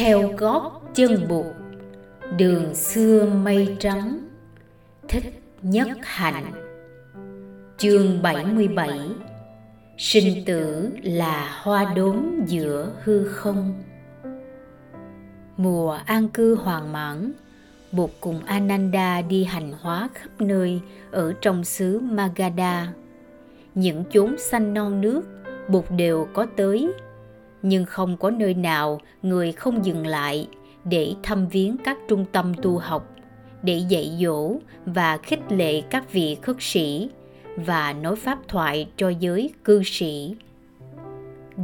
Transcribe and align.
theo 0.00 0.30
gót 0.36 0.80
chân 0.94 1.28
bụt 1.28 1.46
đường 2.36 2.74
xưa 2.74 3.26
mây 3.26 3.76
trắng 3.78 4.18
thích 5.08 5.42
nhất 5.62 5.88
hạnh. 6.02 6.52
Chương 7.78 8.22
77 8.22 8.98
sinh 9.98 10.44
tử 10.44 10.90
là 11.02 11.60
hoa 11.62 11.94
đốm 11.96 12.44
giữa 12.46 12.92
hư 13.02 13.24
không. 13.24 13.82
Mùa 15.56 15.98
an 16.06 16.28
cư 16.28 16.54
hoàng 16.54 16.92
mãn 16.92 17.32
Bụt 17.92 18.10
cùng 18.20 18.44
Ananda 18.44 19.22
đi 19.22 19.44
hành 19.44 19.72
hóa 19.80 20.08
khắp 20.14 20.30
nơi 20.38 20.80
ở 21.10 21.32
trong 21.40 21.64
xứ 21.64 22.00
Magadha. 22.00 22.92
Những 23.74 24.04
chốn 24.12 24.36
xanh 24.38 24.74
non 24.74 25.00
nước, 25.00 25.22
Bụt 25.68 25.84
đều 25.90 26.28
có 26.32 26.46
tới, 26.56 26.92
nhưng 27.62 27.84
không 27.84 28.16
có 28.16 28.30
nơi 28.30 28.54
nào 28.54 29.00
người 29.22 29.52
không 29.52 29.84
dừng 29.84 30.06
lại 30.06 30.48
để 30.84 31.14
thăm 31.22 31.48
viếng 31.48 31.76
các 31.84 31.98
trung 32.08 32.24
tâm 32.32 32.54
tu 32.62 32.78
học, 32.78 33.16
để 33.62 33.82
dạy 33.88 34.18
dỗ 34.20 34.56
và 34.86 35.16
khích 35.16 35.52
lệ 35.52 35.80
các 35.80 36.12
vị 36.12 36.36
khất 36.42 36.56
sĩ 36.58 37.10
và 37.56 37.92
nói 37.92 38.16
pháp 38.16 38.38
thoại 38.48 38.88
cho 38.96 39.08
giới 39.08 39.50
cư 39.64 39.82
sĩ. 39.84 40.36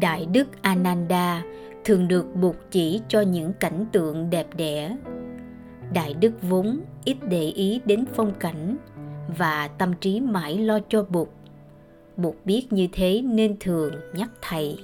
Đại 0.00 0.26
đức 0.32 0.62
Ananda 0.62 1.42
thường 1.84 2.08
được 2.08 2.34
buộc 2.34 2.56
chỉ 2.70 3.00
cho 3.08 3.20
những 3.20 3.52
cảnh 3.52 3.86
tượng 3.92 4.30
đẹp 4.30 4.46
đẽ. 4.56 4.96
Đại 5.92 6.14
đức 6.14 6.32
vốn 6.42 6.80
ít 7.04 7.16
để 7.28 7.42
ý 7.42 7.80
đến 7.84 8.04
phong 8.14 8.34
cảnh 8.34 8.76
và 9.38 9.68
tâm 9.68 9.92
trí 10.00 10.20
mãi 10.20 10.58
lo 10.58 10.78
cho 10.88 11.04
bụt. 11.08 11.28
Bụt 12.16 12.34
biết 12.44 12.72
như 12.72 12.88
thế 12.92 13.22
nên 13.24 13.56
thường 13.60 13.94
nhắc 14.14 14.30
thầy 14.42 14.78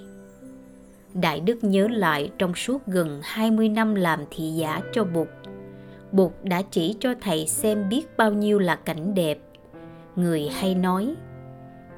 đại 1.15 1.41
đức 1.41 1.65
nhớ 1.65 1.89
lại 1.89 2.31
trong 2.39 2.55
suốt 2.55 2.87
gần 2.87 3.21
20 3.23 3.69
năm 3.69 3.95
làm 3.95 4.21
thị 4.31 4.45
giả 4.45 4.81
cho 4.93 5.05
bụt 5.05 5.29
bụt 6.13 6.33
đã 6.43 6.63
chỉ 6.71 6.97
cho 7.01 7.15
thầy 7.21 7.47
xem 7.47 7.89
biết 7.89 8.17
bao 8.17 8.33
nhiêu 8.33 8.59
là 8.59 8.77
cảnh 8.77 9.15
đẹp 9.15 9.39
người 10.17 10.49
hay 10.49 10.75
nói 10.75 11.15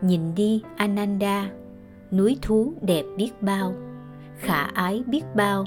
nhìn 0.00 0.34
đi 0.34 0.62
ananda 0.76 1.50
núi 2.12 2.38
thú 2.42 2.72
đẹp 2.80 3.04
biết 3.16 3.30
bao 3.40 3.74
khả 4.38 4.62
ái 4.62 5.02
biết 5.06 5.24
bao 5.34 5.64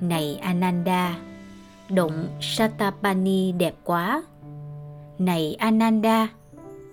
này 0.00 0.38
ananda 0.42 1.16
động 1.88 2.28
Satapani 2.40 3.52
đẹp 3.52 3.74
quá. 3.84 4.22
Này 5.18 5.54
Ananda, 5.58 6.28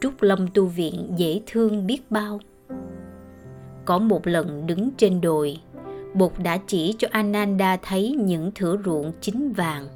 Trúc 0.01 0.21
Lâm 0.21 0.47
tu 0.53 0.65
viện 0.65 1.13
dễ 1.17 1.41
thương 1.47 1.87
biết 1.87 2.11
bao. 2.11 2.39
Có 3.85 3.99
một 3.99 4.27
lần 4.27 4.67
đứng 4.67 4.89
trên 4.97 5.21
đồi, 5.21 5.57
Bụt 6.13 6.31
đã 6.43 6.57
chỉ 6.67 6.95
cho 6.97 7.07
Ananda 7.11 7.77
thấy 7.77 8.15
những 8.19 8.51
thửa 8.55 8.77
ruộng 8.85 9.11
chín 9.21 9.53
vàng, 9.53 9.87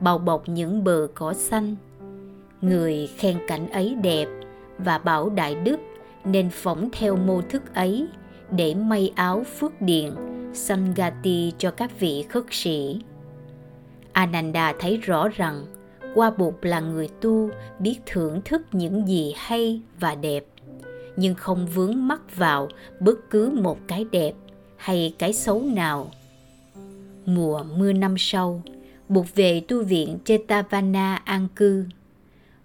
bao 0.00 0.18
bọc 0.18 0.48
những 0.48 0.84
bờ 0.84 1.08
cỏ 1.14 1.32
xanh. 1.32 1.76
Người 2.60 3.08
khen 3.16 3.38
cảnh 3.48 3.70
ấy 3.70 3.94
đẹp 4.02 4.28
và 4.78 4.98
bảo 4.98 5.30
Đại 5.30 5.54
Đức 5.54 5.80
nên 6.24 6.50
phỏng 6.50 6.88
theo 6.92 7.16
mô 7.16 7.40
thức 7.40 7.74
ấy 7.74 8.06
để 8.50 8.74
may 8.74 9.12
áo 9.14 9.44
phước 9.58 9.80
điện 9.80 10.14
Sangati 10.52 11.52
cho 11.58 11.70
các 11.70 12.00
vị 12.00 12.24
khất 12.28 12.44
sĩ. 12.50 13.00
Ananda 14.12 14.72
thấy 14.78 14.96
rõ 14.96 15.28
rằng 15.28 15.66
Qua 16.14 16.30
Bụt 16.30 16.54
là 16.62 16.80
người 16.80 17.08
tu 17.20 17.50
biết 17.78 17.96
thưởng 18.06 18.40
thức 18.44 18.62
những 18.72 19.08
gì 19.08 19.34
hay 19.36 19.80
và 20.00 20.14
đẹp, 20.14 20.44
nhưng 21.16 21.34
không 21.34 21.66
vướng 21.66 22.08
mắc 22.08 22.36
vào 22.36 22.68
bất 23.00 23.30
cứ 23.30 23.50
một 23.50 23.78
cái 23.86 24.06
đẹp 24.12 24.32
hay 24.76 25.14
cái 25.18 25.32
xấu 25.32 25.62
nào. 25.62 26.10
Mùa 27.26 27.62
mưa 27.76 27.92
năm 27.92 28.14
sau, 28.18 28.62
buộc 29.08 29.34
về 29.34 29.60
tu 29.68 29.84
viện 29.84 30.18
Chetavana 30.24 31.16
an 31.24 31.48
cư. 31.56 31.84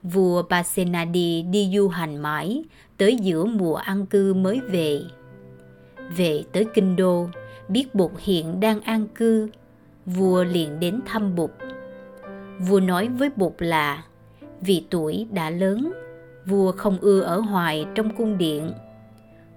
Vua 0.04 0.42
Pasenadi 0.42 1.42
đi 1.42 1.72
du 1.76 1.88
hành 1.88 2.18
mãi 2.18 2.64
tới 2.98 3.16
giữa 3.16 3.46
mùa 3.46 3.76
an 3.76 4.06
cư 4.06 4.34
mới 4.34 4.60
về. 4.60 5.02
Về 6.18 6.44
tới 6.52 6.66
Kinh 6.74 6.96
Đô, 6.96 7.30
biết 7.70 7.96
Bụt 7.96 8.12
hiện 8.18 8.60
đang 8.60 8.82
an 8.82 9.08
cư 9.16 9.50
vua 10.08 10.44
liền 10.44 10.80
đến 10.80 11.00
thăm 11.06 11.36
Bụt. 11.36 11.52
Vua 12.60 12.80
nói 12.80 13.08
với 13.08 13.30
Bụt 13.36 13.54
là 13.60 14.04
vì 14.62 14.84
tuổi 14.90 15.28
đã 15.32 15.50
lớn, 15.50 15.92
vua 16.48 16.72
không 16.72 16.98
ưa 17.02 17.22
ở 17.22 17.40
hoài 17.40 17.86
trong 17.96 18.16
cung 18.16 18.38
điện. 18.38 18.72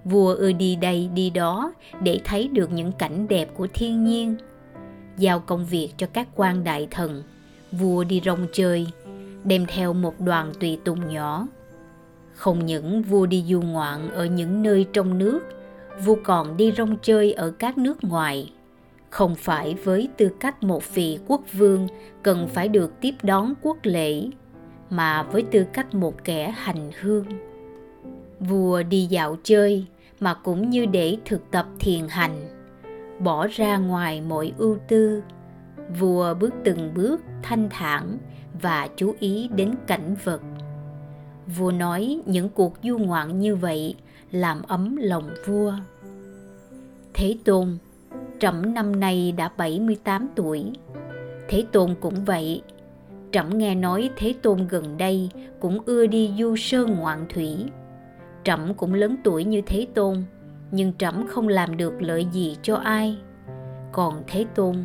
Vua 0.05 0.35
ưa 0.35 0.53
đi 0.53 0.77
đây 0.77 1.11
đi 1.15 1.31
đó 1.31 1.73
để 2.03 2.21
thấy 2.25 2.49
được 2.49 2.73
những 2.73 2.93
cảnh 2.93 3.29
đẹp 3.29 3.49
của 3.57 3.67
thiên 3.75 4.05
nhiên. 4.05 4.37
Giao 5.19 5.41
công 5.41 5.67
việc 5.67 5.91
cho 5.97 6.07
các 6.13 6.29
quan 6.35 6.65
đại 6.65 6.89
thần, 6.91 7.23
vua 7.73 8.05
đi 8.05 8.21
rong 8.25 8.47
chơi, 8.53 8.87
đem 9.45 9.67
theo 9.67 9.93
một 9.93 10.21
đoàn 10.21 10.53
tùy 10.61 10.79
tùng 10.85 11.13
nhỏ. 11.13 11.47
Không 12.35 12.67
những 12.67 13.03
vua 13.03 13.27
đi 13.27 13.45
du 13.49 13.61
ngoạn 13.61 14.11
ở 14.11 14.25
những 14.25 14.63
nơi 14.63 14.87
trong 14.93 15.19
nước, 15.19 15.41
vua 16.05 16.17
còn 16.25 16.57
đi 16.57 16.73
rong 16.77 16.97
chơi 17.03 17.33
ở 17.33 17.51
các 17.51 17.79
nước 17.79 18.05
ngoài 18.05 18.53
không 19.11 19.35
phải 19.35 19.75
với 19.75 20.09
tư 20.17 20.31
cách 20.41 20.63
một 20.63 20.95
vị 20.95 21.19
quốc 21.27 21.41
vương 21.53 21.89
cần 22.23 22.49
phải 22.49 22.69
được 22.69 23.01
tiếp 23.01 23.15
đón 23.23 23.55
quốc 23.63 23.77
lễ 23.83 24.23
mà 24.91 25.23
với 25.23 25.43
tư 25.43 25.67
cách 25.73 25.95
một 25.95 26.25
kẻ 26.25 26.51
hành 26.57 26.91
hương 27.01 27.25
vua 28.41 28.83
đi 28.83 29.07
dạo 29.07 29.37
chơi 29.43 29.87
mà 30.21 30.35
cũng 30.35 30.71
như 30.71 30.87
để 30.87 31.17
thực 31.25 31.51
tập 31.51 31.67
thiền 31.81 32.09
hành, 32.09 32.49
bỏ 33.19 33.47
ra 33.47 33.77
ngoài 33.79 34.21
mọi 34.21 34.53
ưu 34.59 34.79
tư 34.89 35.23
vua 35.99 36.35
bước 36.35 36.55
từng 36.65 36.93
bước 36.95 37.21
thanh 37.43 37.69
thản 37.71 38.19
và 38.63 38.89
chú 38.97 39.15
ý 39.21 39.49
đến 39.55 39.75
cảnh 39.87 40.17
vật 40.25 40.41
vua 41.57 41.71
nói 41.71 42.21
những 42.27 42.49
cuộc 42.49 42.75
du 42.83 42.99
ngoạn 42.99 43.39
như 43.39 43.57
vậy 43.57 43.95
làm 44.31 44.63
ấm 44.63 44.97
lòng 44.97 45.31
vua 45.47 45.75
thế 47.15 47.37
tôn, 47.45 47.79
Trẫm 48.39 48.75
năm 48.75 49.01
nay 49.01 49.33
đã 49.37 49.51
78 49.57 50.29
tuổi. 50.37 50.73
Thế 51.49 51.65
Tôn 51.73 51.95
cũng 52.01 52.25
vậy. 52.25 52.63
Trẫm 53.33 53.59
nghe 53.59 53.75
nói 53.75 54.11
Thế 54.17 54.35
Tôn 54.43 54.67
gần 54.69 54.97
đây 54.97 55.31
cũng 55.61 55.79
ưa 55.87 56.07
đi 56.07 56.33
du 56.39 56.57
sơn 56.57 56.95
ngoạn 56.95 57.27
thủy. 57.35 57.57
Trẫm 58.45 58.75
cũng 58.75 58.95
lớn 58.95 59.17
tuổi 59.25 59.45
như 59.45 59.61
Thế 59.67 59.87
Tôn, 59.95 60.23
nhưng 60.71 60.93
trẫm 60.99 61.27
không 61.27 61.49
làm 61.49 61.77
được 61.77 62.03
lợi 62.03 62.27
gì 62.33 62.57
cho 62.63 62.77
ai. 62.77 63.19
Còn 63.93 64.23
Thế 64.27 64.47
Tôn 64.55 64.77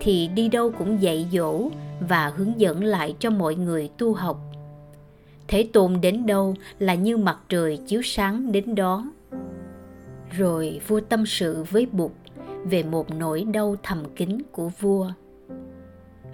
thì 0.00 0.28
đi 0.28 0.48
đâu 0.48 0.70
cũng 0.78 1.02
dạy 1.02 1.28
dỗ 1.32 1.68
và 2.08 2.32
hướng 2.36 2.60
dẫn 2.60 2.84
lại 2.84 3.14
cho 3.18 3.30
mọi 3.30 3.54
người 3.54 3.90
tu 3.98 4.14
học. 4.14 4.40
Thế 5.48 5.68
Tôn 5.72 6.00
đến 6.00 6.26
đâu 6.26 6.54
là 6.78 6.94
như 6.94 7.16
mặt 7.16 7.38
trời 7.48 7.78
chiếu 7.86 8.02
sáng 8.04 8.52
đến 8.52 8.74
đó. 8.74 9.12
Rồi 10.30 10.80
vua 10.88 11.00
tâm 11.00 11.26
sự 11.26 11.64
với 11.70 11.86
Bụt 11.92 12.10
về 12.64 12.82
một 12.82 13.14
nỗi 13.14 13.44
đau 13.44 13.76
thầm 13.82 14.04
kín 14.16 14.38
của 14.52 14.68
vua 14.80 15.10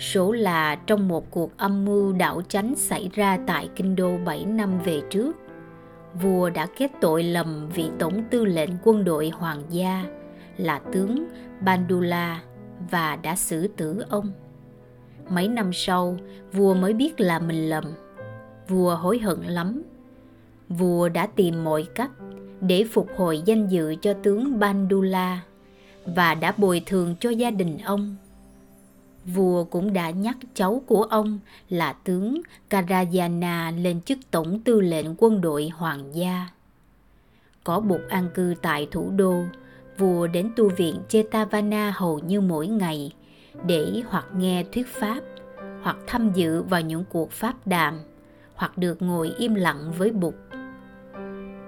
số 0.00 0.33
là 0.33 0.77
trong 0.77 1.09
một 1.09 1.31
cuộc 1.31 1.56
âm 1.56 1.84
mưu 1.84 2.12
đảo 2.12 2.43
chánh 2.49 2.75
xảy 2.77 3.11
ra 3.15 3.38
tại 3.47 3.69
kinh 3.77 3.97
đô 3.97 4.19
7 4.25 4.44
năm 4.44 4.78
về 4.84 5.00
trước 5.11 5.37
vua 6.15 6.50
đã 6.50 6.66
kết 6.66 6.91
tội 7.00 7.22
lầm 7.22 7.69
vị 7.69 7.91
tổng 7.99 8.22
tư 8.31 8.44
lệnh 8.44 8.71
quân 8.84 9.05
đội 9.05 9.28
hoàng 9.28 9.62
gia 9.71 10.05
là 10.56 10.78
tướng 10.93 11.28
Bandula 11.60 12.43
và 12.91 13.16
đã 13.16 13.37
xử 13.37 13.69
tử 13.69 14.05
ông. 14.09 14.33
Mấy 15.28 15.49
năm 15.49 15.72
sau, 15.72 16.16
vua 16.53 16.75
mới 16.75 16.93
biết 16.93 17.21
là 17.21 17.39
mình 17.39 17.71
lầm. 17.71 17.84
Vua 18.69 18.94
hối 18.94 19.19
hận 19.19 19.43
lắm. 19.43 19.83
Vua 20.69 21.09
đã 21.09 21.27
tìm 21.27 21.65
mọi 21.65 21.87
cách 21.94 22.10
để 22.60 22.84
phục 22.93 23.09
hồi 23.16 23.43
danh 23.44 23.69
dự 23.69 23.94
cho 24.03 24.15
tướng 24.22 24.59
Bandula 24.59 25.41
và 26.04 26.34
đã 26.34 26.54
bồi 26.57 26.83
thường 26.86 27.15
cho 27.21 27.30
gia 27.30 27.51
đình 27.51 27.78
ông. 27.84 28.16
Vua 29.25 29.65
cũng 29.65 29.93
đã 29.93 30.11
nhắc 30.11 30.37
cháu 30.55 30.83
của 30.87 31.03
ông 31.03 31.39
là 31.69 31.93
tướng 31.93 32.41
Karajana 32.71 33.83
lên 33.83 34.01
chức 34.01 34.19
tổng 34.31 34.61
tư 34.61 34.81
lệnh 34.81 35.07
quân 35.19 35.41
đội 35.41 35.69
hoàng 35.69 36.15
gia. 36.15 36.49
Có 37.65 37.81
bục 37.81 38.01
an 38.09 38.28
cư 38.34 38.55
tại 38.63 38.89
thủ 38.91 39.11
đô, 39.11 39.43
vua 39.99 40.27
đến 40.27 40.51
tu 40.57 40.69
viện 40.69 40.97
Chetavana 41.09 41.93
hầu 41.97 42.19
như 42.19 42.41
mỗi 42.41 42.67
ngày 42.67 43.13
để 43.67 44.03
hoặc 44.09 44.27
nghe 44.37 44.65
thuyết 44.72 44.87
pháp, 44.87 45.21
hoặc 45.83 45.97
tham 46.07 46.33
dự 46.34 46.63
vào 46.63 46.81
những 46.81 47.05
cuộc 47.11 47.31
pháp 47.31 47.67
đàm, 47.67 48.01
hoặc 48.55 48.78
được 48.78 49.03
ngồi 49.03 49.34
im 49.39 49.55
lặng 49.55 49.93
với 49.99 50.11
Bụt. 50.11 50.34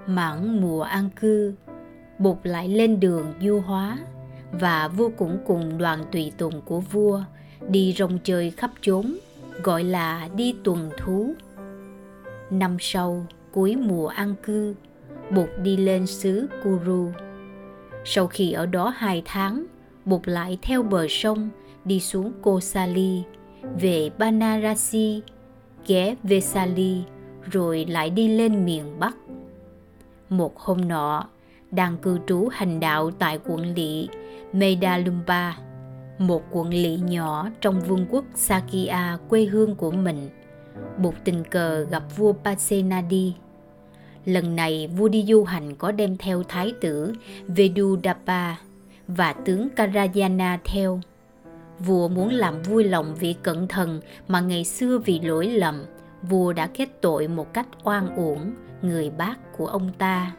Mãn 0.07 0.61
mùa 0.61 0.81
an 0.81 1.09
cư, 1.15 1.53
Bụt 2.19 2.37
lại 2.43 2.67
lên 2.67 2.99
đường 2.99 3.33
du 3.41 3.59
hóa 3.59 3.97
và 4.51 4.87
vua 4.87 5.09
cũng 5.17 5.37
cùng 5.47 5.77
đoàn 5.77 6.05
tùy 6.11 6.31
tùng 6.37 6.61
của 6.61 6.79
vua 6.79 7.23
đi 7.69 7.95
rong 7.97 8.19
chơi 8.23 8.51
khắp 8.51 8.71
chốn 8.81 9.17
gọi 9.63 9.83
là 9.83 10.29
đi 10.35 10.55
tuần 10.63 10.89
thú 10.97 11.33
năm 12.49 12.77
sau 12.79 13.25
cuối 13.51 13.75
mùa 13.75 14.07
an 14.07 14.35
cư 14.43 14.75
bụt 15.31 15.49
đi 15.63 15.77
lên 15.77 16.07
xứ 16.07 16.47
kuru 16.63 17.11
sau 18.05 18.27
khi 18.27 18.51
ở 18.51 18.65
đó 18.65 18.93
hai 18.97 19.21
tháng 19.25 19.65
bụt 20.05 20.27
lại 20.27 20.57
theo 20.61 20.83
bờ 20.83 21.07
sông 21.09 21.49
đi 21.85 21.99
xuống 21.99 22.31
Kosali, 22.41 23.23
về 23.81 24.09
Banarasi, 24.17 25.21
ghé 25.87 26.15
Vesali, 26.23 27.01
rồi 27.51 27.85
lại 27.89 28.09
đi 28.09 28.27
lên 28.27 28.65
miền 28.65 28.99
Bắc. 28.99 29.15
Một 30.29 30.59
hôm 30.59 30.87
nọ, 30.87 31.27
đang 31.71 31.97
cư 31.97 32.19
trú 32.27 32.47
hành 32.51 32.79
đạo 32.79 33.11
tại 33.11 33.39
quận 33.45 33.73
lỵ 33.73 34.07
medalumba 34.53 35.57
một 36.17 36.43
quận 36.51 36.69
lỵ 36.69 36.97
nhỏ 36.97 37.49
trong 37.61 37.81
vương 37.81 38.05
quốc 38.09 38.25
Sakya 38.35 39.17
quê 39.29 39.45
hương 39.45 39.75
của 39.75 39.91
mình. 39.91 40.29
Bụt 40.97 41.13
tình 41.23 41.43
cờ 41.43 41.83
gặp 41.83 42.03
vua 42.17 42.33
Pasenadi. 42.33 43.33
Lần 44.25 44.55
này 44.55 44.87
vua 44.97 45.07
đi 45.07 45.25
du 45.27 45.43
hành 45.43 45.75
có 45.75 45.91
đem 45.91 46.17
theo 46.17 46.43
thái 46.43 46.73
tử 46.81 47.13
Vedudapa 47.47 48.55
và 49.07 49.33
tướng 49.33 49.67
Karajana 49.75 50.57
theo. 50.63 51.01
Vua 51.79 52.07
muốn 52.07 52.29
làm 52.29 52.61
vui 52.61 52.83
lòng 52.83 53.15
vị 53.15 53.35
cẩn 53.43 53.67
thần 53.67 54.01
mà 54.27 54.39
ngày 54.41 54.63
xưa 54.63 54.97
vì 54.97 55.19
lỗi 55.19 55.47
lầm, 55.47 55.85
vua 56.21 56.53
đã 56.53 56.67
kết 56.67 57.01
tội 57.01 57.27
một 57.27 57.53
cách 57.53 57.67
oan 57.83 58.15
uổng 58.15 58.51
người 58.81 59.09
bác 59.09 59.35
của 59.57 59.67
ông 59.67 59.91
ta. 59.97 60.35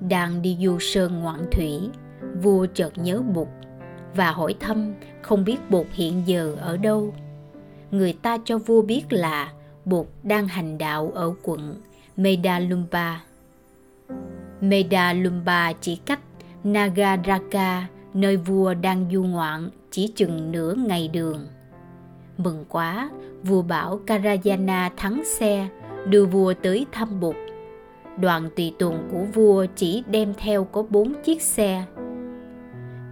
Đang 0.00 0.42
đi 0.42 0.56
du 0.60 0.78
sơn 0.80 1.20
ngoạn 1.20 1.40
thủy, 1.52 1.72
vua 2.42 2.66
chợt 2.74 2.98
nhớ 2.98 3.22
Bụt 3.34 3.48
và 4.14 4.30
hỏi 4.30 4.54
thăm 4.60 4.94
không 5.22 5.44
biết 5.44 5.70
Bụt 5.70 5.86
hiện 5.92 6.22
giờ 6.26 6.56
ở 6.60 6.76
đâu. 6.76 7.14
Người 7.90 8.12
ta 8.12 8.38
cho 8.44 8.58
vua 8.58 8.82
biết 8.82 9.12
là 9.12 9.52
Bụt 9.84 10.06
đang 10.22 10.48
hành 10.48 10.78
đạo 10.78 11.12
ở 11.14 11.34
quận 11.42 11.80
medalumba 12.16 13.20
medalumba 14.60 15.72
chỉ 15.80 15.96
cách 15.96 16.20
Nagaraka, 16.64 17.86
nơi 18.14 18.36
vua 18.36 18.74
đang 18.74 19.06
du 19.12 19.22
ngoạn, 19.22 19.70
chỉ 19.90 20.12
chừng 20.16 20.52
nửa 20.52 20.74
ngày 20.74 21.08
đường. 21.08 21.46
Mừng 22.36 22.64
quá, 22.68 23.10
vua 23.42 23.62
bảo 23.62 24.00
Karajana 24.06 24.90
thắng 24.96 25.22
xe, 25.24 25.68
đưa 26.06 26.24
vua 26.24 26.54
tới 26.54 26.86
thăm 26.92 27.20
Bụt. 27.20 27.36
Đoàn 28.18 28.50
tùy 28.56 28.74
tùng 28.78 29.08
của 29.12 29.24
vua 29.34 29.66
chỉ 29.76 30.02
đem 30.10 30.34
theo 30.38 30.64
có 30.64 30.82
bốn 30.90 31.14
chiếc 31.24 31.42
xe. 31.42 31.84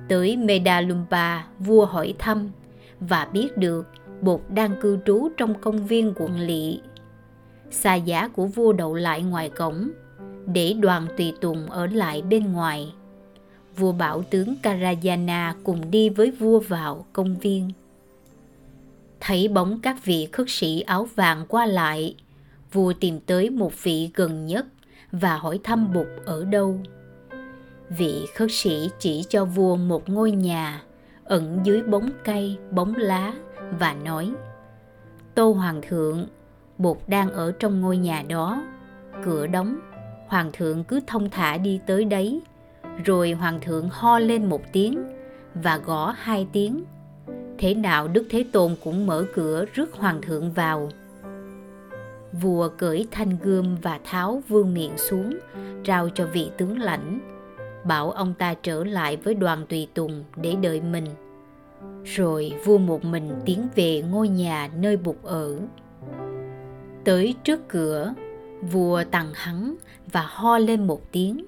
Tới 0.08 0.37
Medalumpa, 0.37 1.43
vua 1.58 1.84
hỏi 1.84 2.14
thăm 2.19 2.50
và 3.00 3.28
biết 3.32 3.56
được 3.56 3.87
Bột 4.20 4.40
đang 4.49 4.81
cư 4.81 4.99
trú 5.06 5.28
trong 5.37 5.60
công 5.60 5.87
viên 5.87 6.12
quận 6.16 6.40
lỵ. 6.40 6.81
Xa 7.70 7.94
giá 7.94 8.28
của 8.28 8.46
vua 8.46 8.72
đậu 8.72 8.94
lại 8.94 9.22
ngoài 9.22 9.49
cổng, 9.49 9.90
để 10.46 10.72
đoàn 10.72 11.06
tùy 11.16 11.32
tùng 11.40 11.70
ở 11.70 11.87
lại 11.87 12.22
bên 12.22 12.52
ngoài 12.52 12.93
vua 13.78 13.93
bảo 13.93 14.22
tướng 14.22 14.55
Karajana 14.62 15.55
cùng 15.64 15.90
đi 15.90 16.08
với 16.08 16.31
vua 16.31 16.60
vào 16.60 17.06
công 17.12 17.38
viên. 17.38 17.70
Thấy 19.20 19.49
bóng 19.49 19.81
các 19.81 20.05
vị 20.05 20.28
khất 20.32 20.46
sĩ 20.50 20.81
áo 20.81 21.08
vàng 21.14 21.46
qua 21.49 21.66
lại, 21.66 22.14
vua 22.72 22.93
tìm 22.93 23.20
tới 23.20 23.50
một 23.50 23.82
vị 23.82 24.10
gần 24.14 24.46
nhất 24.46 24.66
và 25.12 25.37
hỏi 25.37 25.60
thăm 25.64 25.93
Bụt 25.94 26.06
ở 26.25 26.44
đâu. 26.44 26.81
Vị 27.88 28.26
khất 28.35 28.49
sĩ 28.52 28.90
chỉ 28.99 29.25
cho 29.29 29.44
vua 29.44 29.76
một 29.76 30.08
ngôi 30.08 30.31
nhà 30.31 30.82
ẩn 31.25 31.61
dưới 31.64 31.82
bóng 31.82 32.11
cây, 32.25 32.58
bóng 32.70 32.94
lá 32.96 33.35
và 33.79 33.94
nói 34.05 34.32
Tô 35.35 35.52
Hoàng 35.52 35.81
thượng, 35.88 36.26
bột 36.79 36.96
đang 37.06 37.31
ở 37.32 37.52
trong 37.52 37.81
ngôi 37.81 37.96
nhà 37.96 38.25
đó, 38.29 38.62
cửa 39.25 39.46
đóng, 39.46 39.79
Hoàng 40.29 40.50
thượng 40.52 40.85
cứ 40.85 41.00
thông 41.06 41.31
thả 41.31 41.56
đi 41.56 41.81
tới 41.87 42.05
đấy. 42.05 42.40
Rồi 43.05 43.32
hoàng 43.32 43.61
thượng 43.61 43.88
ho 43.93 44.19
lên 44.19 44.44
một 44.44 44.62
tiếng 44.73 45.05
và 45.55 45.79
gõ 45.79 46.14
hai 46.19 46.46
tiếng. 46.52 46.84
Thế 47.58 47.75
nào 47.75 48.08
đức 48.08 48.26
thế 48.31 48.44
tôn 48.52 48.76
cũng 48.84 49.06
mở 49.06 49.25
cửa 49.34 49.64
rước 49.75 49.93
hoàng 49.93 50.20
thượng 50.23 50.52
vào. 50.52 50.88
Vua 52.32 52.69
cởi 52.69 53.06
thanh 53.11 53.38
gươm 53.43 53.76
và 53.82 54.00
tháo 54.05 54.43
vương 54.49 54.75
miện 54.75 54.91
xuống 54.96 55.38
trao 55.84 56.08
cho 56.14 56.26
vị 56.26 56.50
tướng 56.56 56.79
lãnh 56.79 57.38
bảo 57.84 58.10
ông 58.10 58.34
ta 58.34 58.54
trở 58.54 58.84
lại 58.84 59.16
với 59.16 59.34
đoàn 59.34 59.66
tùy 59.69 59.88
tùng 59.94 60.25
để 60.36 60.56
đợi 60.62 60.80
mình 60.80 61.06
rồi 62.04 62.52
vua 62.64 62.78
một 62.78 63.04
mình 63.04 63.30
tiến 63.44 63.69
về 63.75 64.02
ngôi 64.02 64.28
nhà 64.28 64.70
nơi 64.76 64.96
bụt 64.96 65.16
ở 65.22 65.58
tới 67.04 67.34
trước 67.44 67.69
cửa 67.69 68.14
vua 68.62 69.04
tằng 69.10 69.30
hắn 69.34 69.75
và 70.12 70.26
ho 70.28 70.58
lên 70.58 70.86
một 70.86 71.12
tiếng 71.12 71.44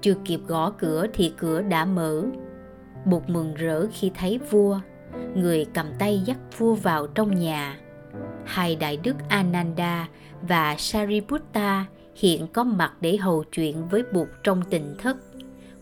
chưa 0.00 0.14
kịp 0.24 0.40
gõ 0.46 0.70
cửa 0.70 1.06
thì 1.14 1.32
cửa 1.36 1.62
đã 1.62 1.84
mở. 1.84 2.22
Bụt 3.04 3.22
mừng 3.26 3.54
rỡ 3.54 3.86
khi 3.92 4.10
thấy 4.14 4.38
vua, 4.50 4.80
người 5.34 5.66
cầm 5.74 5.86
tay 5.98 6.22
dắt 6.24 6.38
vua 6.58 6.74
vào 6.74 7.06
trong 7.06 7.34
nhà. 7.34 7.78
Hai 8.44 8.76
đại 8.76 8.96
đức 8.96 9.16
Ananda 9.28 10.08
và 10.42 10.76
Sariputta 10.78 11.84
hiện 12.16 12.46
có 12.46 12.64
mặt 12.64 12.92
để 13.00 13.16
hầu 13.16 13.44
chuyện 13.52 13.88
với 13.88 14.02
Bụt 14.12 14.28
trong 14.42 14.62
tình 14.70 14.94
thất, 14.98 15.16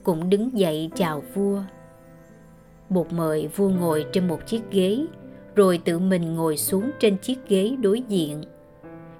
cũng 0.09 0.31
đứng 0.31 0.59
dậy 0.59 0.91
chào 0.95 1.23
vua. 1.35 1.63
Bụt 2.91 3.13
mời 3.13 3.49
vua 3.57 3.69
ngồi 3.69 4.07
trên 4.13 4.29
một 4.29 4.47
chiếc 4.47 4.71
ghế, 4.71 5.07
rồi 5.55 5.79
tự 5.85 5.99
mình 5.99 6.35
ngồi 6.35 6.57
xuống 6.57 6.91
trên 7.01 7.19
chiếc 7.19 7.49
ghế 7.49 7.77
đối 7.81 8.01
diện. 8.01 8.43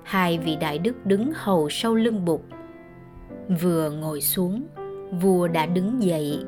Hai 0.03 0.39
vị 0.39 0.57
đại 0.57 0.79
đức 0.79 1.07
đứng 1.07 1.33
hầu 1.35 1.69
sau 1.71 1.95
lưng 1.95 2.25
Bụt. 2.25 2.41
Vừa 3.61 3.91
ngồi 3.91 4.21
xuống, 4.21 4.63
vua 5.21 5.49
đã 5.49 5.67
đứng 5.67 6.03
dậy 6.03 6.39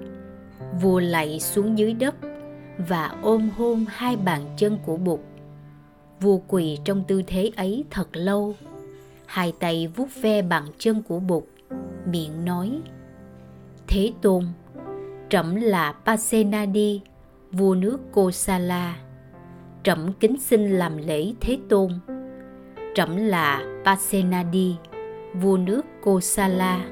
vua 0.80 1.00
lạy 1.00 1.40
xuống 1.40 1.78
dưới 1.78 1.92
đất 1.92 2.14
và 2.88 3.14
ôm 3.22 3.50
hôn 3.56 3.84
hai 3.88 4.16
bàn 4.16 4.42
chân 4.56 4.78
của 4.86 4.96
bụt 4.96 5.20
vua 6.20 6.40
quỳ 6.48 6.78
trong 6.84 7.04
tư 7.08 7.22
thế 7.26 7.50
ấy 7.56 7.84
thật 7.90 8.08
lâu 8.12 8.54
hai 9.26 9.52
tay 9.60 9.86
vuốt 9.96 10.08
ve 10.20 10.42
bàn 10.42 10.64
chân 10.78 11.02
của 11.02 11.20
bụt 11.20 11.44
miệng 12.06 12.44
nói 12.44 12.80
thế 13.92 14.12
tôn, 14.22 14.44
trẫm 15.28 15.54
là 15.54 15.92
pasenadi, 15.92 17.00
vua 17.52 17.74
nước 17.74 17.98
kosala. 18.12 18.96
Trẫm 19.82 20.12
kính 20.20 20.36
xin 20.40 20.70
làm 20.70 20.96
lễ 20.96 21.32
thế 21.40 21.58
tôn. 21.68 21.90
Trẫm 22.94 23.16
là 23.16 23.62
pasenadi, 23.84 24.76
vua 25.34 25.56
nước 25.56 25.82
kosala. 26.02 26.84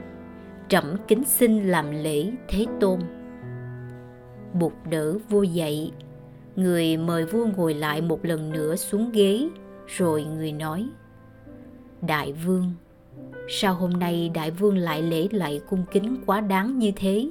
Trẫm 0.68 0.96
kính 1.08 1.24
xin 1.24 1.66
làm 1.66 1.90
lễ 1.90 2.30
thế 2.48 2.66
tôn. 2.80 3.00
Bụt 4.52 4.72
đỡ 4.90 5.18
vua 5.28 5.42
dậy, 5.42 5.92
người 6.56 6.96
mời 6.96 7.24
vua 7.24 7.46
ngồi 7.56 7.74
lại 7.74 8.00
một 8.00 8.24
lần 8.24 8.52
nữa 8.52 8.76
xuống 8.76 9.10
ghế, 9.12 9.48
rồi 9.86 10.24
người 10.24 10.52
nói, 10.52 10.88
đại 12.02 12.32
vương 12.32 12.72
sao 13.48 13.74
hôm 13.74 13.90
nay 13.90 14.30
đại 14.34 14.50
vương 14.50 14.78
lại 14.78 15.02
lễ 15.02 15.28
lại 15.30 15.60
cung 15.70 15.84
kính 15.90 16.16
quá 16.26 16.40
đáng 16.40 16.78
như 16.78 16.92
thế 16.96 17.30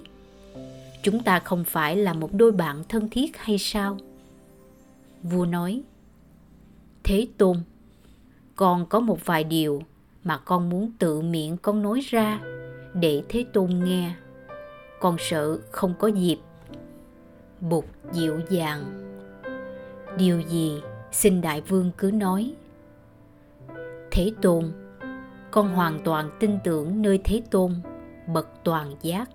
chúng 1.03 1.23
ta 1.23 1.39
không 1.39 1.63
phải 1.63 1.95
là 1.95 2.13
một 2.13 2.29
đôi 2.33 2.51
bạn 2.51 2.83
thân 2.89 3.09
thiết 3.09 3.37
hay 3.37 3.57
sao 3.57 3.97
vua 5.23 5.45
nói 5.45 5.81
thế 7.03 7.27
tôn 7.37 7.57
con 8.55 8.85
có 8.85 8.99
một 8.99 9.25
vài 9.25 9.43
điều 9.43 9.81
mà 10.23 10.37
con 10.37 10.69
muốn 10.69 10.91
tự 10.99 11.21
miệng 11.21 11.57
con 11.57 11.81
nói 11.81 11.99
ra 12.09 12.39
để 12.93 13.23
Thế 13.29 13.45
Tôn 13.53 13.69
nghe. 13.83 14.13
Con 14.99 15.15
sợ 15.19 15.57
không 15.71 15.93
có 15.99 16.07
dịp. 16.07 16.37
bục 17.61 17.85
dịu 18.11 18.39
dàng. 18.49 18.83
Điều 20.17 20.39
gì 20.39 20.81
xin 21.11 21.41
đại 21.41 21.61
vương 21.61 21.91
cứ 21.97 22.11
nói. 22.11 22.53
Thế 24.11 24.31
Tôn, 24.41 24.71
con 25.57 25.69
hoàn 25.69 25.99
toàn 25.99 26.29
tin 26.39 26.59
tưởng 26.63 27.01
nơi 27.01 27.19
Thế 27.23 27.41
Tôn, 27.51 27.73
bậc 28.33 28.49
toàn 28.63 28.95
giác. 29.01 29.29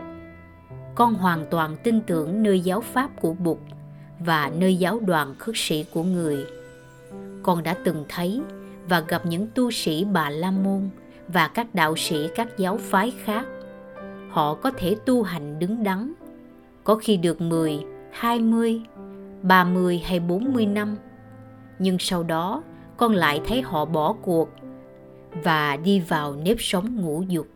Con 0.94 1.14
hoàn 1.14 1.46
toàn 1.50 1.76
tin 1.82 2.00
tưởng 2.00 2.42
nơi 2.42 2.60
giáo 2.60 2.80
pháp 2.80 3.10
của 3.20 3.34
Bụt 3.34 3.58
và 4.18 4.50
nơi 4.56 4.76
giáo 4.76 5.00
đoàn 5.00 5.34
khất 5.38 5.54
sĩ 5.58 5.84
của 5.92 6.02
người. 6.02 6.46
Con 7.42 7.62
đã 7.62 7.74
từng 7.84 8.04
thấy 8.08 8.40
và 8.88 9.00
gặp 9.00 9.26
những 9.26 9.46
tu 9.54 9.70
sĩ 9.70 10.04
Bà 10.04 10.30
La 10.30 10.50
Môn 10.50 10.88
và 11.28 11.48
các 11.48 11.74
đạo 11.74 11.96
sĩ 11.96 12.28
các 12.34 12.58
giáo 12.58 12.76
phái 12.76 13.12
khác. 13.24 13.46
Họ 14.30 14.54
có 14.54 14.70
thể 14.70 14.96
tu 15.06 15.22
hành 15.22 15.58
đứng 15.58 15.82
đắn, 15.82 16.12
có 16.84 16.94
khi 16.94 17.16
được 17.16 17.40
10, 17.40 17.84
20, 18.12 18.80
30 19.42 20.02
hay 20.04 20.20
40 20.20 20.66
năm. 20.66 20.96
Nhưng 21.78 21.96
sau 21.98 22.22
đó, 22.22 22.62
con 22.96 23.12
lại 23.12 23.40
thấy 23.46 23.62
họ 23.62 23.84
bỏ 23.84 24.12
cuộc 24.22 24.48
và 25.44 25.76
đi 25.76 26.00
vào 26.00 26.36
nếp 26.36 26.56
sống 26.60 26.96
ngũ 26.96 27.22
dục. 27.22 27.46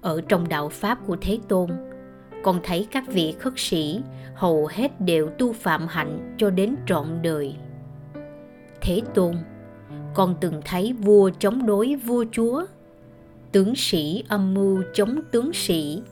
Ở 0.00 0.20
trong 0.28 0.48
đạo 0.48 0.68
Pháp 0.68 0.98
của 1.06 1.16
Thế 1.20 1.38
Tôn, 1.48 1.70
con 2.42 2.60
thấy 2.62 2.86
các 2.90 3.04
vị 3.06 3.34
khất 3.38 3.52
sĩ 3.56 4.00
hầu 4.34 4.66
hết 4.66 5.00
đều 5.00 5.30
tu 5.38 5.52
phạm 5.52 5.86
hạnh 5.86 6.34
cho 6.38 6.50
đến 6.50 6.76
trọn 6.86 7.06
đời. 7.22 7.56
Thế 8.80 9.00
Tôn 9.14 9.34
con 10.14 10.34
từng 10.40 10.62
thấy 10.64 10.92
vua 10.92 11.30
chống 11.38 11.66
đối 11.66 11.96
vua 11.96 12.24
chúa 12.32 12.64
tướng 13.52 13.74
sĩ 13.76 14.24
âm 14.28 14.54
mưu 14.54 14.82
chống 14.94 15.20
tướng 15.30 15.52
sĩ 15.52 16.02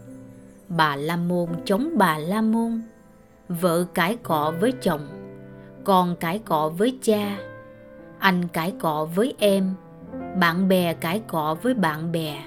bà 0.68 0.96
la 0.96 1.16
môn 1.16 1.48
chống 1.64 1.90
bà 1.98 2.18
la 2.18 2.42
môn 2.42 2.82
vợ 3.48 3.84
cãi 3.94 4.16
cọ 4.22 4.52
với 4.60 4.72
chồng 4.72 5.08
con 5.84 6.16
cãi 6.16 6.38
cọ 6.38 6.68
với 6.68 6.98
cha 7.02 7.38
anh 8.18 8.48
cãi 8.48 8.72
cọ 8.80 9.08
với 9.14 9.34
em 9.38 9.74
bạn 10.38 10.68
bè 10.68 10.94
cãi 10.94 11.22
cọ 11.26 11.56
với 11.62 11.74
bạn 11.74 12.12
bè. 12.12 12.44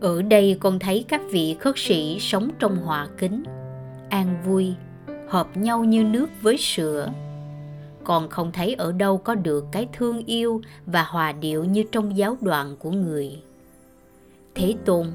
Ở 0.00 0.22
đây 0.22 0.56
con 0.60 0.78
thấy 0.78 1.04
các 1.08 1.20
vị 1.30 1.56
khất 1.60 1.74
sĩ 1.78 2.18
sống 2.20 2.50
trong 2.58 2.76
hòa 2.76 3.08
kính, 3.18 3.42
an 4.08 4.36
vui, 4.44 4.74
hợp 5.28 5.56
nhau 5.56 5.84
như 5.84 6.04
nước 6.04 6.26
với 6.42 6.56
sữa. 6.56 7.12
Còn 8.04 8.28
không 8.28 8.52
thấy 8.52 8.74
ở 8.74 8.92
đâu 8.92 9.18
có 9.18 9.34
được 9.34 9.64
cái 9.72 9.88
thương 9.92 10.24
yêu 10.24 10.60
và 10.86 11.02
hòa 11.02 11.32
điệu 11.32 11.64
như 11.64 11.84
trong 11.92 12.16
giáo 12.16 12.36
đoạn 12.40 12.76
của 12.78 12.90
người. 12.90 13.42
Thế 14.54 14.74
tôn, 14.84 15.06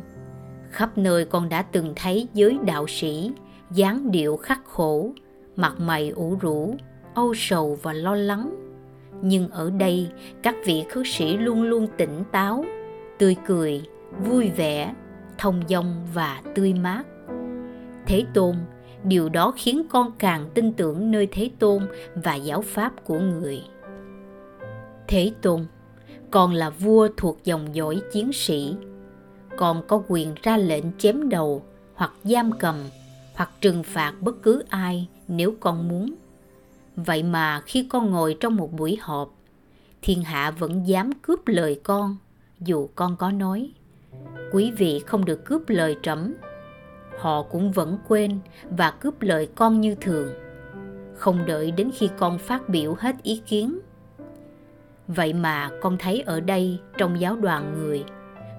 khắp 0.72 0.98
nơi 0.98 1.26
con 1.26 1.50
đã 1.50 1.62
từng 1.62 1.94
thấy 1.96 2.28
giới 2.34 2.58
đạo 2.66 2.86
sĩ 2.88 3.32
dáng 3.72 4.12
điệu 4.12 4.38
khắc 4.38 4.66
khổ, 4.66 5.12
mặt 5.56 5.80
mày 5.80 6.10
ủ 6.10 6.38
rũ, 6.42 6.76
âu 7.14 7.34
sầu 7.36 7.78
và 7.82 7.94
lo 7.94 8.16
lắng 8.16 8.69
nhưng 9.22 9.50
ở 9.50 9.70
đây, 9.70 10.10
các 10.42 10.56
vị 10.66 10.86
khất 10.90 11.08
sĩ 11.08 11.38
luôn 11.38 11.64
luôn 11.64 11.88
tỉnh 11.98 12.24
táo, 12.32 12.66
tươi 13.18 13.36
cười, 13.48 13.82
vui 14.24 14.50
vẻ, 14.50 14.94
thông 15.38 15.62
dong 15.70 16.08
và 16.14 16.42
tươi 16.56 16.74
mát. 16.74 17.04
Thế 18.06 18.26
tôn, 18.34 18.56
điều 19.04 19.30
đó 19.30 19.54
khiến 19.58 19.84
con 19.90 20.12
càng 20.20 20.50
tin 20.54 20.74
tưởng 20.74 21.12
nơi 21.12 21.28
thế 21.32 21.50
tôn 21.60 21.88
và 22.16 22.36
giáo 22.36 22.62
pháp 22.62 23.06
của 23.06 23.20
người. 23.20 23.62
Thế 25.08 25.32
tôn, 25.42 25.66
con 26.32 26.54
là 26.54 26.70
vua 26.70 27.08
thuộc 27.18 27.40
dòng 27.44 27.76
dõi 27.76 28.02
chiến 28.12 28.34
sĩ. 28.34 28.76
Con 29.58 29.82
có 29.88 30.04
quyền 30.08 30.36
ra 30.44 30.58
lệnh 30.58 30.84
chém 30.98 31.30
đầu 31.30 31.64
hoặc 31.94 32.12
giam 32.24 32.52
cầm 32.60 32.76
hoặc 33.36 33.50
trừng 33.62 33.84
phạt 33.84 34.14
bất 34.22 34.44
cứ 34.44 34.64
ai 34.70 35.08
nếu 35.28 35.54
con 35.60 35.88
muốn 35.88 36.14
vậy 37.04 37.24
mà 37.24 37.62
khi 37.66 37.88
con 37.90 38.12
ngồi 38.12 38.38
trong 38.40 38.56
một 38.56 38.74
buổi 38.74 38.98
họp, 39.02 39.34
thiên 40.02 40.24
hạ 40.24 40.52
vẫn 40.52 40.88
dám 40.88 41.12
cướp 41.22 41.48
lời 41.48 41.80
con, 41.84 42.18
dù 42.60 42.90
con 42.96 43.16
có 43.18 43.32
nói. 43.32 43.72
Quý 44.52 44.72
vị 44.78 45.00
không 45.06 45.26
được 45.26 45.46
cướp 45.46 45.62
lời 45.68 45.96
trẫm, 46.04 46.34
họ 47.20 47.42
cũng 47.42 47.72
vẫn 47.72 47.98
quên 48.08 48.40
và 48.70 48.92
cướp 48.92 49.22
lời 49.22 49.50
con 49.56 49.82
như 49.82 49.96
thường. 49.96 50.34
Không 51.16 51.46
đợi 51.46 51.72
đến 51.72 51.92
khi 51.98 52.10
con 52.18 52.38
phát 52.38 52.70
biểu 52.70 52.96
hết 53.00 53.16
ý 53.24 53.42
kiến. 53.48 53.80
Vậy 55.08 55.34
mà 55.34 55.72
con 55.82 55.98
thấy 55.98 56.22
ở 56.22 56.40
đây 56.40 56.80
trong 56.98 57.20
giáo 57.20 57.36
đoàn 57.36 57.74
người, 57.74 58.04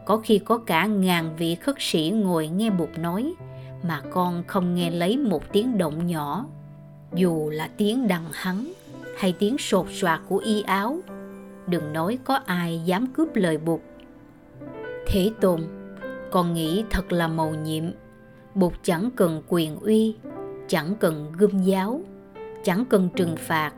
có 0.07 0.17
khi 0.17 0.39
có 0.39 0.59
cả 0.59 0.87
ngàn 0.87 1.37
vị 1.37 1.55
khất 1.55 1.77
sĩ 1.79 2.11
ngồi 2.11 2.49
nghe 2.49 2.71
bụt 2.71 2.89
nói 2.99 3.35
mà 3.83 4.01
con 4.11 4.45
không 4.47 4.75
nghe 4.75 4.91
lấy 4.91 5.17
một 5.19 5.53
tiếng 5.53 5.79
động 5.79 6.07
nhỏ 6.07 6.47
dù 7.15 7.51
là 7.51 7.71
tiếng 7.77 8.09
đằng 8.09 8.27
hắng 8.33 8.73
hay 9.19 9.35
tiếng 9.39 9.59
sột 9.59 9.87
soạt 9.91 10.21
của 10.29 10.39
y 10.39 10.63
áo, 10.63 10.99
đừng 11.67 11.93
nói 11.93 12.19
có 12.25 12.35
ai 12.35 12.83
dám 12.85 13.07
cướp 13.07 13.37
lời 13.37 13.59
bụt 13.59 13.81
thế 15.13 15.31
tôn, 15.41 15.61
con 16.31 16.55
nghĩ 16.55 16.85
thật 16.91 17.13
là 17.13 17.29
mầu 17.29 17.55
nhiệm. 17.55 17.85
Bụt 18.55 18.73
chẳng 18.83 19.11
cần 19.17 19.43
quyền 19.49 19.81
uy, 19.81 20.17
chẳng 20.69 20.95
cần 21.01 21.33
gươm 21.39 21.63
giáo, 21.63 22.01
chẳng 22.65 22.85
cần 22.85 23.09
trừng 23.17 23.37
phạt, 23.37 23.73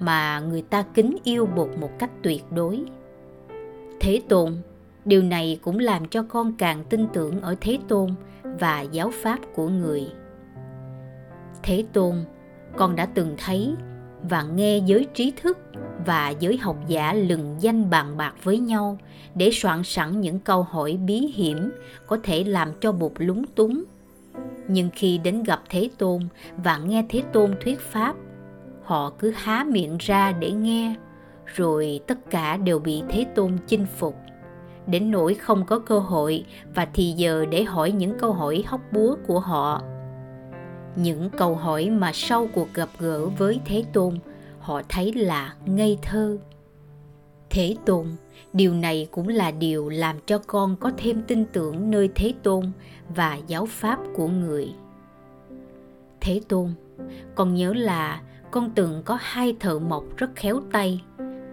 mà 0.00 0.40
người 0.40 0.62
ta 0.62 0.84
kính 0.94 1.16
yêu 1.24 1.46
bụt 1.46 1.68
một 1.80 1.90
cách 1.98 2.10
tuyệt 2.22 2.44
đối. 2.50 2.84
Thế 4.00 4.22
tôn, 4.28 4.56
điều 5.04 5.22
này 5.22 5.58
cũng 5.62 5.78
làm 5.78 6.08
cho 6.08 6.22
con 6.22 6.52
càng 6.58 6.84
tin 6.84 7.06
tưởng 7.12 7.40
ở 7.40 7.54
thế 7.60 7.78
tôn 7.88 8.14
và 8.42 8.80
giáo 8.80 9.10
pháp 9.14 9.38
của 9.54 9.68
người. 9.68 10.06
Thế 11.62 11.84
tôn 11.92 12.24
con 12.78 12.96
đã 12.96 13.06
từng 13.06 13.34
thấy 13.38 13.74
và 14.22 14.42
nghe 14.42 14.78
giới 14.78 15.06
trí 15.14 15.32
thức 15.42 15.58
và 16.06 16.30
giới 16.30 16.56
học 16.56 16.76
giả 16.86 17.12
lừng 17.12 17.56
danh 17.60 17.90
bàn 17.90 18.16
bạc 18.16 18.34
với 18.42 18.58
nhau 18.58 18.98
để 19.34 19.50
soạn 19.52 19.84
sẵn 19.84 20.20
những 20.20 20.38
câu 20.38 20.62
hỏi 20.62 20.98
bí 21.06 21.16
hiểm 21.34 21.70
có 22.06 22.18
thể 22.22 22.44
làm 22.44 22.68
cho 22.80 22.92
bụt 22.92 23.12
lúng 23.18 23.46
túng. 23.46 23.84
Nhưng 24.68 24.90
khi 24.94 25.18
đến 25.18 25.42
gặp 25.42 25.62
thế 25.68 25.90
tôn 25.98 26.22
và 26.56 26.78
nghe 26.78 27.04
thế 27.08 27.22
tôn 27.32 27.54
thuyết 27.64 27.80
pháp, 27.80 28.16
họ 28.82 29.12
cứ 29.18 29.32
há 29.36 29.64
miệng 29.68 29.96
ra 30.00 30.32
để 30.32 30.50
nghe, 30.50 30.94
rồi 31.46 32.00
tất 32.06 32.30
cả 32.30 32.56
đều 32.56 32.78
bị 32.78 33.02
thế 33.08 33.26
tôn 33.34 33.58
chinh 33.66 33.86
phục. 33.96 34.16
Đến 34.86 35.10
nỗi 35.10 35.34
không 35.34 35.64
có 35.66 35.78
cơ 35.78 35.98
hội 35.98 36.44
và 36.74 36.88
thì 36.94 37.12
giờ 37.12 37.46
để 37.50 37.64
hỏi 37.64 37.92
những 37.92 38.18
câu 38.18 38.32
hỏi 38.32 38.64
hóc 38.66 38.80
búa 38.92 39.16
của 39.26 39.40
họ 39.40 39.82
những 40.96 41.30
câu 41.30 41.54
hỏi 41.54 41.90
mà 41.90 42.10
sau 42.14 42.48
cuộc 42.54 42.74
gặp 42.74 42.88
gỡ 42.98 43.26
với 43.26 43.60
thế 43.64 43.84
tôn, 43.92 44.18
họ 44.60 44.82
thấy 44.88 45.12
là 45.12 45.54
ngây 45.66 45.98
thơ. 46.02 46.38
Thế 47.50 47.76
tôn, 47.86 48.06
điều 48.52 48.74
này 48.74 49.08
cũng 49.10 49.28
là 49.28 49.50
điều 49.50 49.88
làm 49.88 50.16
cho 50.26 50.38
con 50.46 50.76
có 50.76 50.92
thêm 50.96 51.22
tin 51.22 51.44
tưởng 51.44 51.90
nơi 51.90 52.08
thế 52.14 52.34
tôn 52.42 52.70
và 53.08 53.38
giáo 53.46 53.66
pháp 53.66 53.98
của 54.14 54.28
người. 54.28 54.68
Thế 56.20 56.40
tôn, 56.48 56.72
con 57.34 57.54
nhớ 57.54 57.74
là 57.74 58.20
con 58.50 58.70
từng 58.74 59.02
có 59.04 59.18
hai 59.20 59.56
thợ 59.60 59.78
mộc 59.78 60.04
rất 60.16 60.30
khéo 60.36 60.60
tay, 60.72 61.02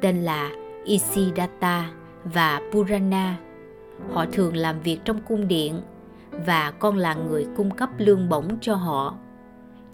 tên 0.01 0.21
là 0.21 0.51
isidatta 0.85 1.91
và 2.23 2.61
purana. 2.71 3.37
Họ 4.13 4.25
thường 4.31 4.55
làm 4.55 4.79
việc 4.79 4.99
trong 5.05 5.21
cung 5.27 5.47
điện 5.47 5.81
và 6.45 6.71
con 6.71 6.97
là 6.97 7.13
người 7.13 7.47
cung 7.57 7.71
cấp 7.71 7.89
lương 7.97 8.29
bổng 8.29 8.57
cho 8.61 8.75
họ 8.75 9.15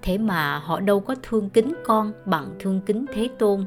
thế 0.02 0.18
mà 0.18 0.58
họ 0.58 0.80
đâu 0.80 1.00
có 1.00 1.16
thương 1.24 1.50
kính 1.50 1.74
con 1.86 2.12
bằng 2.26 2.56
thương 2.60 2.82
kính 2.86 3.06
thế 3.14 3.30
tôn. 3.40 3.66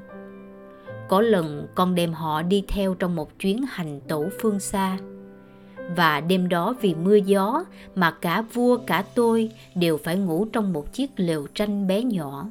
Có 1.09 1.21
lần 1.21 1.67
con 1.75 1.95
đem 1.95 2.12
họ 2.12 2.43
đi 2.43 2.64
theo 2.69 2.95
trong 2.95 3.17
một 3.17 3.38
chuyến 3.38 3.64
hành 3.69 4.00
tẩu 4.09 4.29
phương 4.41 4.61
xa. 4.61 4.99
Và 5.97 6.21
đêm 6.21 6.49
đó 6.49 6.75
vì 6.81 6.95
mưa 6.95 7.17
gió 7.17 7.64
mà 7.95 8.11
cả 8.11 8.43
vua 8.53 8.76
cả 8.76 9.05
tôi 9.14 9.50
đều 9.75 9.97
phải 9.97 10.17
ngủ 10.17 10.47
trong 10.53 10.73
một 10.73 10.93
chiếc 10.93 11.11
lều 11.17 11.47
tranh 11.55 11.87
bé 11.87 12.03
nhỏ. 12.03 12.47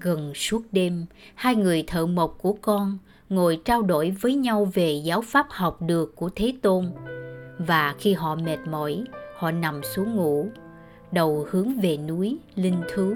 Gần 0.00 0.34
suốt 0.34 0.62
đêm, 0.72 1.06
hai 1.34 1.54
người 1.54 1.84
thợ 1.86 2.06
mộc 2.06 2.38
của 2.38 2.52
con 2.62 2.98
ngồi 3.28 3.60
trao 3.64 3.82
đổi 3.82 4.10
với 4.20 4.34
nhau 4.34 4.68
về 4.74 4.92
giáo 4.92 5.22
pháp 5.22 5.46
học 5.50 5.82
được 5.82 6.16
của 6.16 6.30
thế 6.34 6.54
tôn. 6.62 6.90
Và 7.58 7.94
khi 7.98 8.12
họ 8.12 8.34
mệt 8.34 8.58
mỏi, 8.70 9.04
họ 9.36 9.50
nằm 9.50 9.82
xuống 9.82 10.16
ngủ 10.16 10.48
đầu 11.12 11.46
hướng 11.50 11.80
về 11.80 11.96
núi 11.96 12.38
linh 12.54 12.80
thú, 12.94 13.14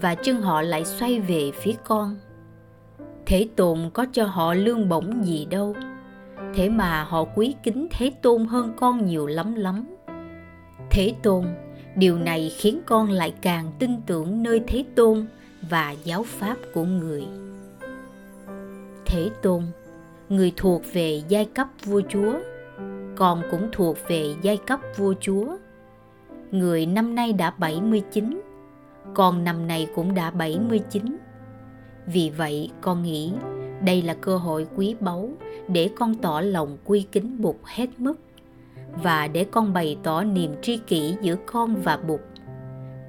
và 0.00 0.14
chân 0.14 0.40
họ 0.40 0.62
lại 0.62 0.84
xoay 0.84 1.20
về 1.20 1.50
phía 1.54 1.74
con. 1.84 2.16
Thế 3.26 3.48
tôn 3.56 3.90
có 3.92 4.06
cho 4.12 4.24
họ 4.24 4.54
lương 4.54 4.88
bổng 4.88 5.24
gì 5.24 5.44
đâu, 5.44 5.76
thế 6.54 6.68
mà 6.68 7.04
họ 7.04 7.24
quý 7.24 7.54
kính 7.62 7.88
thế 7.90 8.12
tôn 8.22 8.44
hơn 8.44 8.72
con 8.76 9.06
nhiều 9.06 9.26
lắm 9.26 9.54
lắm. 9.54 9.84
Thế 10.90 11.14
tôn, 11.22 11.44
điều 11.96 12.18
này 12.18 12.52
khiến 12.58 12.80
con 12.86 13.10
lại 13.10 13.34
càng 13.42 13.72
tin 13.78 13.90
tưởng 14.06 14.42
nơi 14.42 14.60
thế 14.66 14.84
tôn 14.94 15.26
và 15.70 15.94
giáo 16.04 16.22
pháp 16.22 16.56
của 16.74 16.84
người. 16.84 17.24
Thế 19.06 19.30
tôn, 19.42 19.62
người 20.28 20.52
thuộc 20.56 20.82
về 20.92 21.22
giai 21.28 21.44
cấp 21.44 21.68
vua 21.84 22.02
chúa, 22.08 22.32
con 23.16 23.42
cũng 23.50 23.68
thuộc 23.72 23.96
về 24.08 24.34
giai 24.42 24.56
cấp 24.56 24.80
vua 24.96 25.14
chúa 25.20 25.56
người 26.50 26.86
năm 26.86 27.14
nay 27.14 27.32
đã 27.32 27.50
79, 27.50 28.40
con 29.14 29.44
năm 29.44 29.66
nay 29.66 29.88
cũng 29.94 30.14
đã 30.14 30.30
79. 30.30 31.16
Vì 32.06 32.30
vậy 32.30 32.70
con 32.80 33.02
nghĩ 33.02 33.32
đây 33.80 34.02
là 34.02 34.14
cơ 34.14 34.36
hội 34.36 34.66
quý 34.76 34.96
báu 35.00 35.30
để 35.68 35.90
con 35.96 36.14
tỏ 36.14 36.40
lòng 36.40 36.78
quy 36.84 37.06
kính 37.12 37.40
Bụt 37.40 37.56
hết 37.64 37.86
mức 37.98 38.14
và 39.02 39.28
để 39.28 39.44
con 39.44 39.72
bày 39.72 39.98
tỏ 40.02 40.24
niềm 40.24 40.54
tri 40.62 40.76
kỷ 40.76 41.14
giữa 41.22 41.36
con 41.46 41.76
và 41.76 41.96
Bụt. 41.96 42.20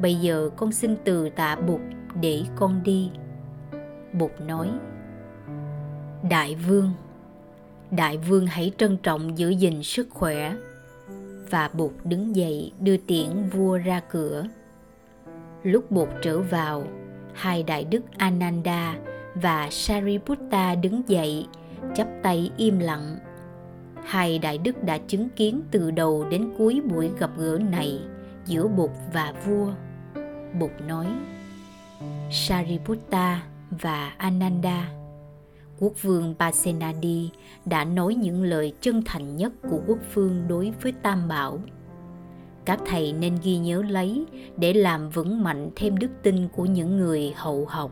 Bây 0.02 0.16
giờ 0.16 0.50
con 0.56 0.72
xin 0.72 0.96
từ 1.04 1.30
tạ 1.30 1.56
Bụt 1.56 1.82
để 2.22 2.44
con 2.56 2.84
đi. 2.84 3.10
Bụt 4.14 4.32
nói: 4.48 4.70
Đại 6.30 6.56
vương, 6.56 6.92
Đại 7.92 8.18
vương 8.18 8.48
hãy 8.48 8.72
trân 8.78 8.98
trọng 8.98 9.38
giữ 9.38 9.50
gìn 9.50 9.84
sức 9.84 10.08
khỏe 10.10 10.56
và 11.50 11.70
Bụt 11.74 11.92
đứng 12.04 12.36
dậy 12.36 12.72
đưa 12.80 12.98
tiễn 12.98 13.50
vua 13.52 13.78
ra 13.78 14.00
cửa. 14.00 14.46
Lúc 15.64 15.92
Bụt 15.92 16.10
trở 16.22 16.40
vào, 16.40 16.84
hai 17.34 17.64
đại 17.64 17.84
đức 17.84 18.02
Ananda 18.18 18.98
và 19.36 19.68
Sariputta 19.72 20.76
đứng 20.76 21.02
dậy, 21.08 21.48
chắp 21.96 22.08
tay 22.24 22.52
im 22.58 22.80
lặng. 22.80 23.18
Hai 24.04 24.40
đại 24.40 24.58
đức 24.58 24.84
đã 24.84 24.98
chứng 24.98 25.30
kiến 25.30 25.62
từ 25.72 25.92
đầu 25.92 26.26
đến 26.30 26.50
cuối 26.58 26.82
buổi 26.86 27.12
gặp 27.20 27.30
gỡ 27.38 27.60
này 27.72 28.00
giữa 28.46 28.68
Bụt 28.68 28.92
và 29.14 29.34
vua. 29.46 29.72
Bụt 30.60 30.72
nói: 30.88 31.08
Sariputta 32.32 33.44
và 33.70 34.14
Ananda 34.18 34.99
quốc 35.80 35.94
vương 36.02 36.36
Pasenadi 36.40 37.30
đã 37.66 37.86
nói 37.86 38.16
những 38.16 38.44
lời 38.44 38.74
chân 38.82 39.02
thành 39.06 39.38
nhất 39.38 39.54
của 39.70 39.82
quốc 39.88 40.00
vương 40.14 40.48
đối 40.48 40.74
với 40.82 40.92
Tam 40.92 41.28
Bảo. 41.28 41.60
các 42.66 42.80
thầy 42.86 43.14
nên 43.14 43.38
ghi 43.44 43.58
nhớ 43.58 43.82
lấy 43.90 44.26
để 44.58 44.74
làm 44.74 45.10
vững 45.10 45.44
mạnh 45.44 45.70
thêm 45.76 45.98
đức 45.98 46.10
tin 46.24 46.48
của 46.56 46.66
những 46.66 46.98
người 46.98 47.34
hậu 47.36 47.66
học. 47.66 47.92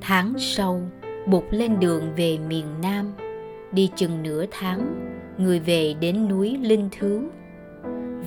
Tháng 0.00 0.34
sau, 0.38 0.80
bụt 1.26 1.44
lên 1.50 1.80
đường 1.80 2.02
về 2.16 2.38
miền 2.38 2.64
nam. 2.82 3.12
Đi 3.72 3.90
chừng 3.96 4.22
nửa 4.22 4.44
tháng, 4.50 5.10
người 5.38 5.60
về 5.60 5.94
đến 6.00 6.28
núi 6.28 6.58
linh 6.62 6.88
thứ. 6.98 7.28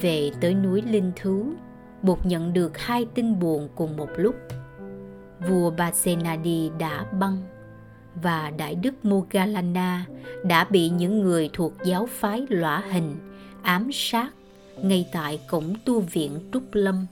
Về 0.02 0.32
tới 0.42 0.54
núi 0.54 0.82
linh 0.82 1.12
thứ, 1.16 1.46
bụt 2.02 2.20
nhận 2.26 2.54
được 2.54 2.78
hai 2.78 3.06
tin 3.14 3.40
buồn 3.40 3.70
cùng 3.76 3.98
một 3.98 4.10
lúc. 4.16 4.36
Vua 5.50 5.72
Basenadi 5.72 6.72
đã 6.80 7.06
băng 7.20 7.55
và 8.22 8.52
đại 8.58 8.76
đức 8.76 9.06
Mogalana 9.06 10.06
đã 10.44 10.64
bị 10.64 10.90
những 10.90 11.22
người 11.22 11.50
thuộc 11.54 11.74
giáo 11.84 12.06
phái 12.06 12.46
lõa 12.50 12.84
hình 12.92 13.16
ám 13.62 13.90
sát 13.94 14.30
ngay 14.82 15.08
tại 15.12 15.40
cổng 15.50 15.74
tu 15.86 16.00
viện 16.00 16.40
Trúc 16.54 16.64
Lâm. 16.72 17.06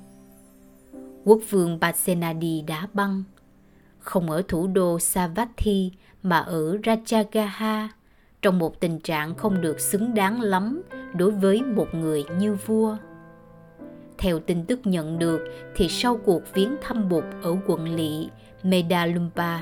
Quốc 1.25 1.39
vương 1.50 1.79
Basenadi 1.79 2.62
đã 2.62 2.88
băng, 2.93 3.24
không 4.00 4.29
ở 4.29 4.43
thủ 4.48 4.67
đô 4.67 5.00
Savatthi 5.00 5.91
mà 6.24 6.39
ở 6.39 6.77
Rajagaha 6.83 7.88
trong 8.41 8.60
một 8.60 8.79
tình 8.79 9.00
trạng 9.00 9.36
không 9.36 9.62
được 9.62 9.79
xứng 9.79 10.13
đáng 10.13 10.41
lắm 10.41 10.81
đối 11.15 11.31
với 11.31 11.62
một 11.62 11.88
người 11.93 12.24
như 12.39 12.57
vua. 12.65 12.98
Theo 14.17 14.39
tin 14.39 14.65
tức 14.65 14.79
nhận 14.83 15.19
được 15.19 15.41
thì 15.75 15.88
sau 15.89 16.17
cuộc 16.25 16.53
viếng 16.53 16.75
thăm 16.81 17.10
Bụt 17.10 17.24
ở 17.41 17.55
quận 17.67 17.95
lỵ 17.95 18.29
Medalumpa, 18.63 19.60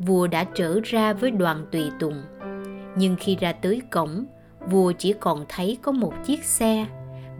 vua 0.00 0.26
đã 0.26 0.44
trở 0.44 0.80
ra 0.84 1.12
với 1.12 1.30
đoàn 1.30 1.66
tùy 1.72 1.90
tùng. 1.98 2.22
Nhưng 2.96 3.16
khi 3.20 3.36
ra 3.40 3.52
tới 3.52 3.82
cổng, 3.90 4.24
vua 4.66 4.92
chỉ 4.92 5.12
còn 5.12 5.44
thấy 5.48 5.78
có 5.82 5.92
một 5.92 6.12
chiếc 6.24 6.44
xe 6.44 6.86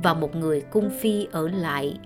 và 0.02 0.14
một 0.14 0.37
người 0.37 0.61
cung 0.61 0.90
phi 1.00 1.26
ở 1.33 1.49
lại. 1.49 1.99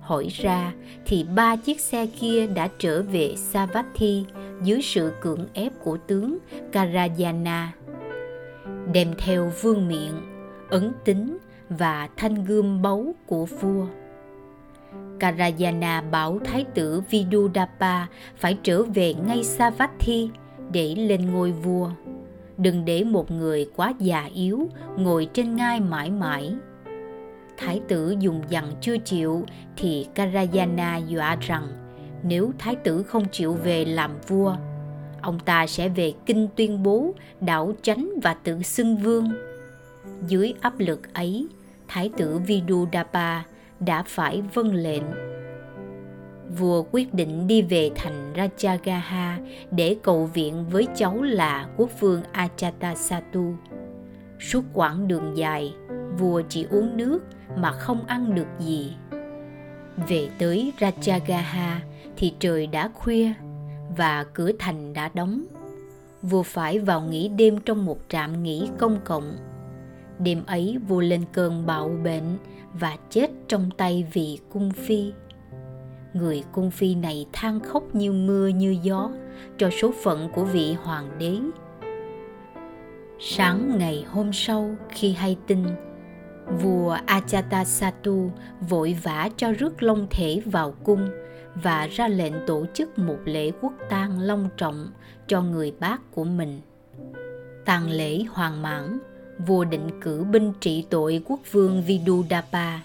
Hỏi 0.00 0.28
ra 0.30 0.72
thì 1.06 1.24
ba 1.34 1.56
chiếc 1.56 1.80
xe 1.80 2.06
kia 2.06 2.46
đã 2.46 2.68
trở 2.78 3.02
về 3.02 3.34
Savatthi 3.36 4.24
dưới 4.62 4.82
sự 4.82 5.12
cưỡng 5.20 5.46
ép 5.52 5.72
của 5.82 5.96
tướng 5.96 6.38
Karajana. 6.72 7.66
Đem 8.92 9.14
theo 9.18 9.52
vương 9.62 9.88
miện, 9.88 10.12
ấn 10.70 10.92
tính 11.04 11.38
và 11.68 12.08
thanh 12.16 12.44
gươm 12.44 12.82
báu 12.82 13.14
của 13.26 13.46
vua. 13.46 13.86
Karajana 15.20 16.10
bảo 16.10 16.38
thái 16.44 16.64
tử 16.74 17.02
Vidudapa 17.10 18.06
phải 18.36 18.58
trở 18.62 18.82
về 18.82 19.14
ngay 19.14 19.44
Savatthi 19.44 20.30
để 20.72 20.94
lên 20.94 21.32
ngôi 21.32 21.52
vua. 21.52 21.90
Đừng 22.56 22.84
để 22.84 23.04
một 23.04 23.30
người 23.30 23.70
quá 23.76 23.92
già 23.98 24.28
yếu 24.34 24.68
ngồi 24.96 25.28
trên 25.32 25.56
ngai 25.56 25.80
mãi 25.80 26.10
mãi. 26.10 26.54
Thái 27.56 27.80
tử 27.88 28.16
dùng 28.18 28.42
dặn 28.48 28.72
chưa 28.80 28.98
chịu 28.98 29.44
thì 29.76 30.06
Karajana 30.14 31.06
dọa 31.06 31.36
rằng 31.40 31.68
nếu 32.22 32.52
thái 32.58 32.74
tử 32.76 33.02
không 33.02 33.24
chịu 33.32 33.52
về 33.52 33.84
làm 33.84 34.10
vua, 34.28 34.56
ông 35.22 35.38
ta 35.44 35.66
sẽ 35.66 35.88
về 35.88 36.12
kinh 36.26 36.48
tuyên 36.56 36.82
bố 36.82 37.14
đảo 37.40 37.72
chánh 37.82 38.10
và 38.22 38.34
tự 38.34 38.62
xưng 38.62 38.96
vương. 38.96 39.32
Dưới 40.26 40.54
áp 40.60 40.74
lực 40.78 41.14
ấy, 41.14 41.46
thái 41.88 42.10
tử 42.16 42.38
Vidudapa 42.46 43.42
đã 43.84 44.02
phải 44.06 44.42
vâng 44.54 44.74
lệnh. 44.74 45.02
Vua 46.58 46.84
quyết 46.92 47.14
định 47.14 47.46
đi 47.46 47.62
về 47.62 47.90
thành 47.94 48.32
Rajagaha 48.36 49.34
để 49.70 49.96
cầu 50.02 50.24
viện 50.26 50.64
với 50.70 50.86
cháu 50.96 51.22
là 51.22 51.68
quốc 51.76 52.00
vương 52.00 52.22
Achatasattu. 52.32 53.54
Suốt 54.40 54.62
quãng 54.72 55.08
đường 55.08 55.36
dài, 55.36 55.74
vua 56.18 56.42
chỉ 56.48 56.66
uống 56.70 56.96
nước 56.96 57.20
mà 57.56 57.72
không 57.72 58.06
ăn 58.06 58.34
được 58.34 58.46
gì. 58.58 58.94
Về 60.08 60.28
tới 60.38 60.72
Rajagaha 60.78 61.76
thì 62.16 62.34
trời 62.38 62.66
đã 62.66 62.90
khuya 62.94 63.32
và 63.96 64.24
cửa 64.24 64.50
thành 64.58 64.92
đã 64.92 65.10
đóng. 65.14 65.44
Vua 66.22 66.42
phải 66.42 66.78
vào 66.78 67.00
nghỉ 67.00 67.28
đêm 67.28 67.58
trong 67.60 67.84
một 67.84 67.98
trạm 68.08 68.42
nghỉ 68.42 68.68
công 68.78 68.98
cộng. 69.04 69.36
Đêm 70.18 70.42
ấy 70.46 70.78
vua 70.88 71.00
lên 71.00 71.24
cơn 71.32 71.66
bạo 71.66 71.90
bệnh 72.04 72.38
và 72.80 72.96
chết 73.10 73.30
trong 73.48 73.70
tay 73.76 74.06
vị 74.12 74.38
cung 74.52 74.70
phi. 74.70 75.12
Người 76.14 76.44
cung 76.52 76.70
phi 76.70 76.94
này 76.94 77.26
than 77.32 77.60
khóc 77.60 77.94
như 77.94 78.12
mưa 78.12 78.48
như 78.48 78.76
gió 78.82 79.10
cho 79.58 79.70
số 79.70 79.92
phận 80.02 80.28
của 80.34 80.44
vị 80.44 80.72
hoàng 80.82 81.10
đế. 81.18 81.38
Sáng 83.20 83.78
ngày 83.78 84.04
hôm 84.10 84.32
sau 84.32 84.76
khi 84.88 85.12
hay 85.12 85.36
tin, 85.46 85.64
vua 86.60 86.96
Ajatasattu 87.06 88.30
vội 88.68 88.96
vã 89.02 89.28
cho 89.36 89.52
rước 89.52 89.82
long 89.82 90.06
thể 90.10 90.40
vào 90.44 90.74
cung 90.84 91.10
và 91.54 91.86
ra 91.86 92.08
lệnh 92.08 92.32
tổ 92.46 92.66
chức 92.74 92.98
một 92.98 93.18
lễ 93.24 93.50
quốc 93.60 93.72
tang 93.90 94.20
long 94.20 94.48
trọng 94.56 94.88
cho 95.26 95.42
người 95.42 95.72
bác 95.80 96.10
của 96.10 96.24
mình. 96.24 96.60
Tang 97.64 97.90
lễ 97.90 98.22
hoàng 98.22 98.62
mãn 98.62 98.98
vua 99.38 99.64
định 99.64 99.88
cử 100.00 100.24
binh 100.24 100.52
trị 100.60 100.86
tội 100.90 101.22
quốc 101.24 101.40
vương 101.52 101.82
Vidudapa, 101.82 102.80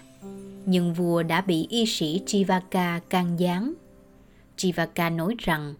nhưng 0.66 0.94
vua 0.94 1.22
đã 1.22 1.40
bị 1.40 1.66
y 1.70 1.86
sĩ 1.86 2.22
Chivaka 2.26 3.00
can 3.10 3.40
gián. 3.40 3.74
Chivaka 4.56 5.10
nói 5.10 5.34
rằng 5.38 5.74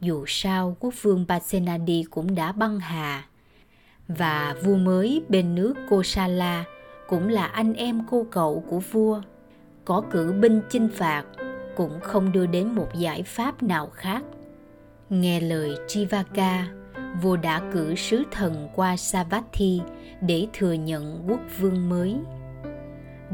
dù 0.00 0.24
sao 0.26 0.76
quốc 0.80 0.94
vương 1.02 1.24
Pasenadi 1.28 2.04
cũng 2.10 2.34
đã 2.34 2.52
băng 2.52 2.80
hà. 2.80 3.24
Và 4.08 4.56
vua 4.62 4.76
mới 4.76 5.22
bên 5.28 5.54
nước 5.54 5.74
Kosala 5.88 6.64
cũng 7.08 7.28
là 7.28 7.46
anh 7.46 7.74
em 7.74 8.02
cô 8.10 8.26
cậu 8.30 8.64
của 8.70 8.78
vua. 8.78 9.20
Có 9.84 10.02
cử 10.10 10.32
binh 10.40 10.60
chinh 10.70 10.88
phạt 10.94 11.24
cũng 11.76 12.00
không 12.00 12.32
đưa 12.32 12.46
đến 12.46 12.68
một 12.68 12.88
giải 12.98 13.22
pháp 13.22 13.62
nào 13.62 13.90
khác. 13.94 14.22
Nghe 15.10 15.40
lời 15.40 15.76
Chivaka 15.88 16.68
vua 17.22 17.36
đã 17.36 17.62
cử 17.72 17.94
sứ 17.94 18.22
thần 18.30 18.68
qua 18.74 18.96
Savatthi 18.96 19.80
để 20.20 20.46
thừa 20.52 20.72
nhận 20.72 21.24
quốc 21.28 21.40
vương 21.58 21.88
mới. 21.88 22.16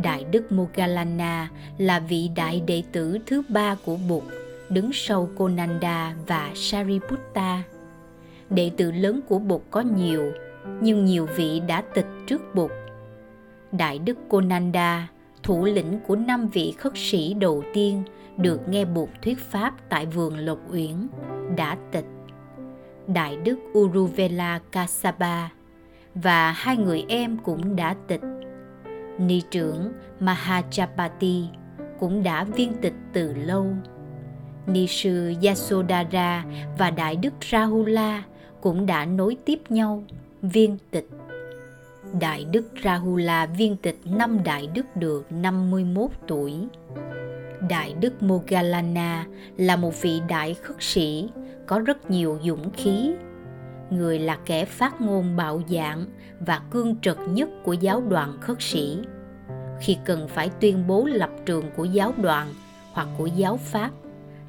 Đại 0.03 0.25
đức 0.25 0.53
Moggallana 0.53 1.51
là 1.79 2.01
vị 2.01 2.31
đại 2.37 2.63
đệ 2.67 2.83
tử 2.93 3.19
thứ 3.27 3.43
ba 3.49 3.77
của 3.85 3.97
Bụt, 4.09 4.23
đứng 4.69 4.91
sau 4.93 5.29
Konanda 5.37 6.15
và 6.27 6.51
Sariputta. 6.55 7.63
Đệ 8.51 8.71
tử 8.77 8.93
lớn 8.93 9.21
của 9.29 9.39
Bụt 9.39 9.61
có 9.71 9.81
nhiều, 9.81 10.33
nhưng 10.81 11.05
nhiều 11.05 11.27
vị 11.37 11.61
đã 11.61 11.83
tịch 11.95 12.07
trước 12.27 12.55
Bụt. 12.55 12.71
Đại 13.73 13.99
đức 13.99 14.19
Konanda, 14.29 15.09
thủ 15.43 15.65
lĩnh 15.65 16.01
của 16.07 16.17
năm 16.17 16.49
vị 16.49 16.75
khất 16.79 16.93
sĩ 16.97 17.35
đầu 17.35 17.63
tiên 17.75 18.03
được 18.37 18.69
nghe 18.69 18.85
Bụt 18.85 19.09
thuyết 19.23 19.39
pháp 19.39 19.75
tại 19.89 20.07
vườn 20.07 20.37
Lộc 20.37 20.59
Uyển, 20.73 21.07
đã 21.57 21.77
tịch 21.93 22.07
Đại 23.07 23.37
đức 23.37 23.59
Uruvela 23.79 24.61
Kasaba, 24.73 25.51
và 26.15 26.53
hai 26.53 26.77
người 26.77 27.05
em 27.09 27.39
cũng 27.39 27.77
đã 27.77 27.95
tịch. 28.09 28.21
Ni 29.19 29.43
trưởng 29.51 29.93
Mahachapati 30.21 31.45
cũng 32.01 32.23
đã 32.23 32.45
viên 32.45 32.73
tịch 32.75 32.95
từ 33.13 33.35
lâu. 33.35 33.67
Ni 34.67 34.87
sư 34.87 35.35
Yasodhara 35.43 36.45
và 36.79 36.91
Đại 36.91 37.17
đức 37.17 37.33
Rahula 37.51 38.23
cũng 38.61 38.87
đã 38.87 39.05
nối 39.05 39.37
tiếp 39.45 39.59
nhau, 39.69 40.03
viên 40.43 40.79
tịch. 40.91 41.09
Đại 42.21 42.45
đức 42.45 42.65
Rahula 42.85 43.47
viên 43.47 43.77
tịch 43.77 43.99
năm 44.05 44.39
Đại 44.45 44.69
đức 44.75 44.97
được 44.97 45.27
51 45.31 46.11
tuổi. 46.27 46.55
Đại 47.69 47.95
đức 48.01 48.23
Mogalana 48.23 49.27
là 49.57 49.77
một 49.77 50.03
vị 50.03 50.21
đại 50.29 50.55
khất 50.55 50.77
sĩ, 50.81 51.29
có 51.67 51.79
rất 51.79 52.11
nhiều 52.11 52.39
dũng 52.45 52.71
khí. 52.71 53.13
Người 53.91 54.19
là 54.19 54.39
kẻ 54.47 54.65
phát 54.65 55.01
ngôn 55.01 55.37
bạo 55.37 55.63
dạn 55.69 56.07
và 56.41 56.63
cương 56.71 56.97
trực 57.01 57.19
nhất 57.29 57.49
của 57.65 57.73
giáo 57.73 58.01
đoàn 58.01 58.39
khất 58.41 58.57
sĩ. 58.61 58.99
Khi 59.81 59.97
cần 60.05 60.29
phải 60.29 60.51
tuyên 60.61 60.87
bố 60.87 61.05
lập 61.05 61.31
trường 61.47 61.65
của 61.77 61.85
giáo 61.85 62.15
đoàn 62.23 62.55
hoặc 62.93 63.09
của 63.19 63.27
giáo 63.27 63.57
pháp, 63.57 63.91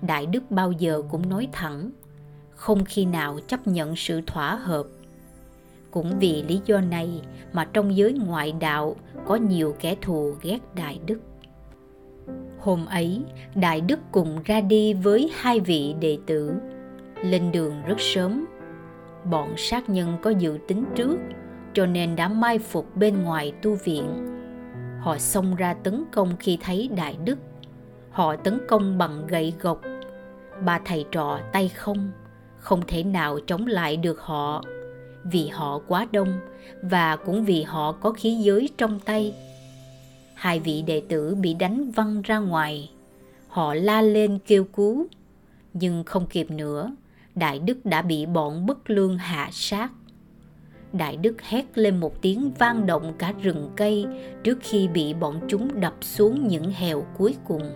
đại 0.01 0.25
đức 0.25 0.51
bao 0.51 0.71
giờ 0.71 1.01
cũng 1.11 1.29
nói 1.29 1.47
thẳng, 1.51 1.91
không 2.49 2.85
khi 2.85 3.05
nào 3.05 3.39
chấp 3.47 3.67
nhận 3.67 3.95
sự 3.95 4.21
thỏa 4.27 4.55
hợp 4.55 4.83
cũng 5.93 6.19
vì 6.19 6.43
lý 6.47 6.61
do 6.65 6.81
này 6.81 7.21
mà 7.53 7.65
trong 7.73 7.95
giới 7.95 8.13
ngoại 8.13 8.53
đạo 8.59 8.95
có 9.25 9.35
nhiều 9.35 9.75
kẻ 9.79 9.95
thù 10.01 10.35
ghét 10.41 10.59
đại 10.75 10.99
đức. 11.05 11.19
Hôm 12.59 12.85
ấy, 12.85 13.21
đại 13.55 13.81
đức 13.81 13.99
cùng 14.11 14.39
ra 14.45 14.61
đi 14.61 14.93
với 14.93 15.31
hai 15.35 15.59
vị 15.59 15.95
đệ 15.99 16.17
tử. 16.25 16.53
Lên 17.23 17.51
đường 17.51 17.73
rất 17.87 17.99
sớm, 17.99 18.45
bọn 19.31 19.53
sát 19.57 19.89
nhân 19.89 20.17
có 20.21 20.29
dự 20.29 20.57
tính 20.67 20.85
trước, 20.95 21.17
cho 21.73 21.85
nên 21.85 22.15
đã 22.15 22.27
mai 22.27 22.59
phục 22.59 22.95
bên 22.95 23.23
ngoài 23.23 23.53
tu 23.61 23.75
viện. 23.75 24.05
Họ 24.99 25.17
xông 25.17 25.55
ra 25.55 25.73
tấn 25.73 26.03
công 26.11 26.37
khi 26.39 26.57
thấy 26.61 26.89
đại 26.95 27.17
đức. 27.25 27.39
Họ 28.11 28.35
tấn 28.35 28.59
công 28.67 28.97
bằng 28.97 29.27
gậy 29.27 29.53
gộc. 29.61 29.81
Ba 30.65 30.79
thầy 30.85 31.05
trò 31.11 31.39
tay 31.51 31.69
không 31.69 32.11
không 32.57 32.81
thể 32.87 33.03
nào 33.03 33.39
chống 33.47 33.67
lại 33.67 33.97
được 33.97 34.19
họ 34.21 34.63
vì 35.23 35.47
họ 35.47 35.79
quá 35.87 36.07
đông 36.11 36.39
và 36.81 37.15
cũng 37.15 37.45
vì 37.45 37.63
họ 37.63 37.91
có 37.91 38.11
khí 38.11 38.35
giới 38.35 38.69
trong 38.77 38.99
tay 38.99 39.33
hai 40.43 40.59
vị 40.59 40.81
đệ 40.81 41.01
tử 41.09 41.35
bị 41.35 41.53
đánh 41.53 41.91
văng 41.91 42.21
ra 42.21 42.37
ngoài. 42.39 42.91
Họ 43.47 43.73
la 43.73 44.01
lên 44.01 44.39
kêu 44.47 44.63
cứu, 44.63 45.07
nhưng 45.73 46.03
không 46.03 46.25
kịp 46.27 46.51
nữa, 46.51 46.95
Đại 47.35 47.59
Đức 47.59 47.85
đã 47.85 48.01
bị 48.01 48.25
bọn 48.25 48.65
bất 48.65 48.89
lương 48.89 49.17
hạ 49.17 49.49
sát. 49.51 49.91
Đại 50.93 51.17
Đức 51.17 51.41
hét 51.41 51.77
lên 51.77 51.97
một 51.97 52.21
tiếng 52.21 52.51
vang 52.59 52.85
động 52.85 53.13
cả 53.17 53.33
rừng 53.41 53.69
cây 53.75 54.05
trước 54.43 54.57
khi 54.61 54.87
bị 54.87 55.13
bọn 55.13 55.39
chúng 55.47 55.81
đập 55.81 55.93
xuống 56.01 56.47
những 56.47 56.71
hèo 56.71 57.05
cuối 57.17 57.35
cùng. 57.47 57.71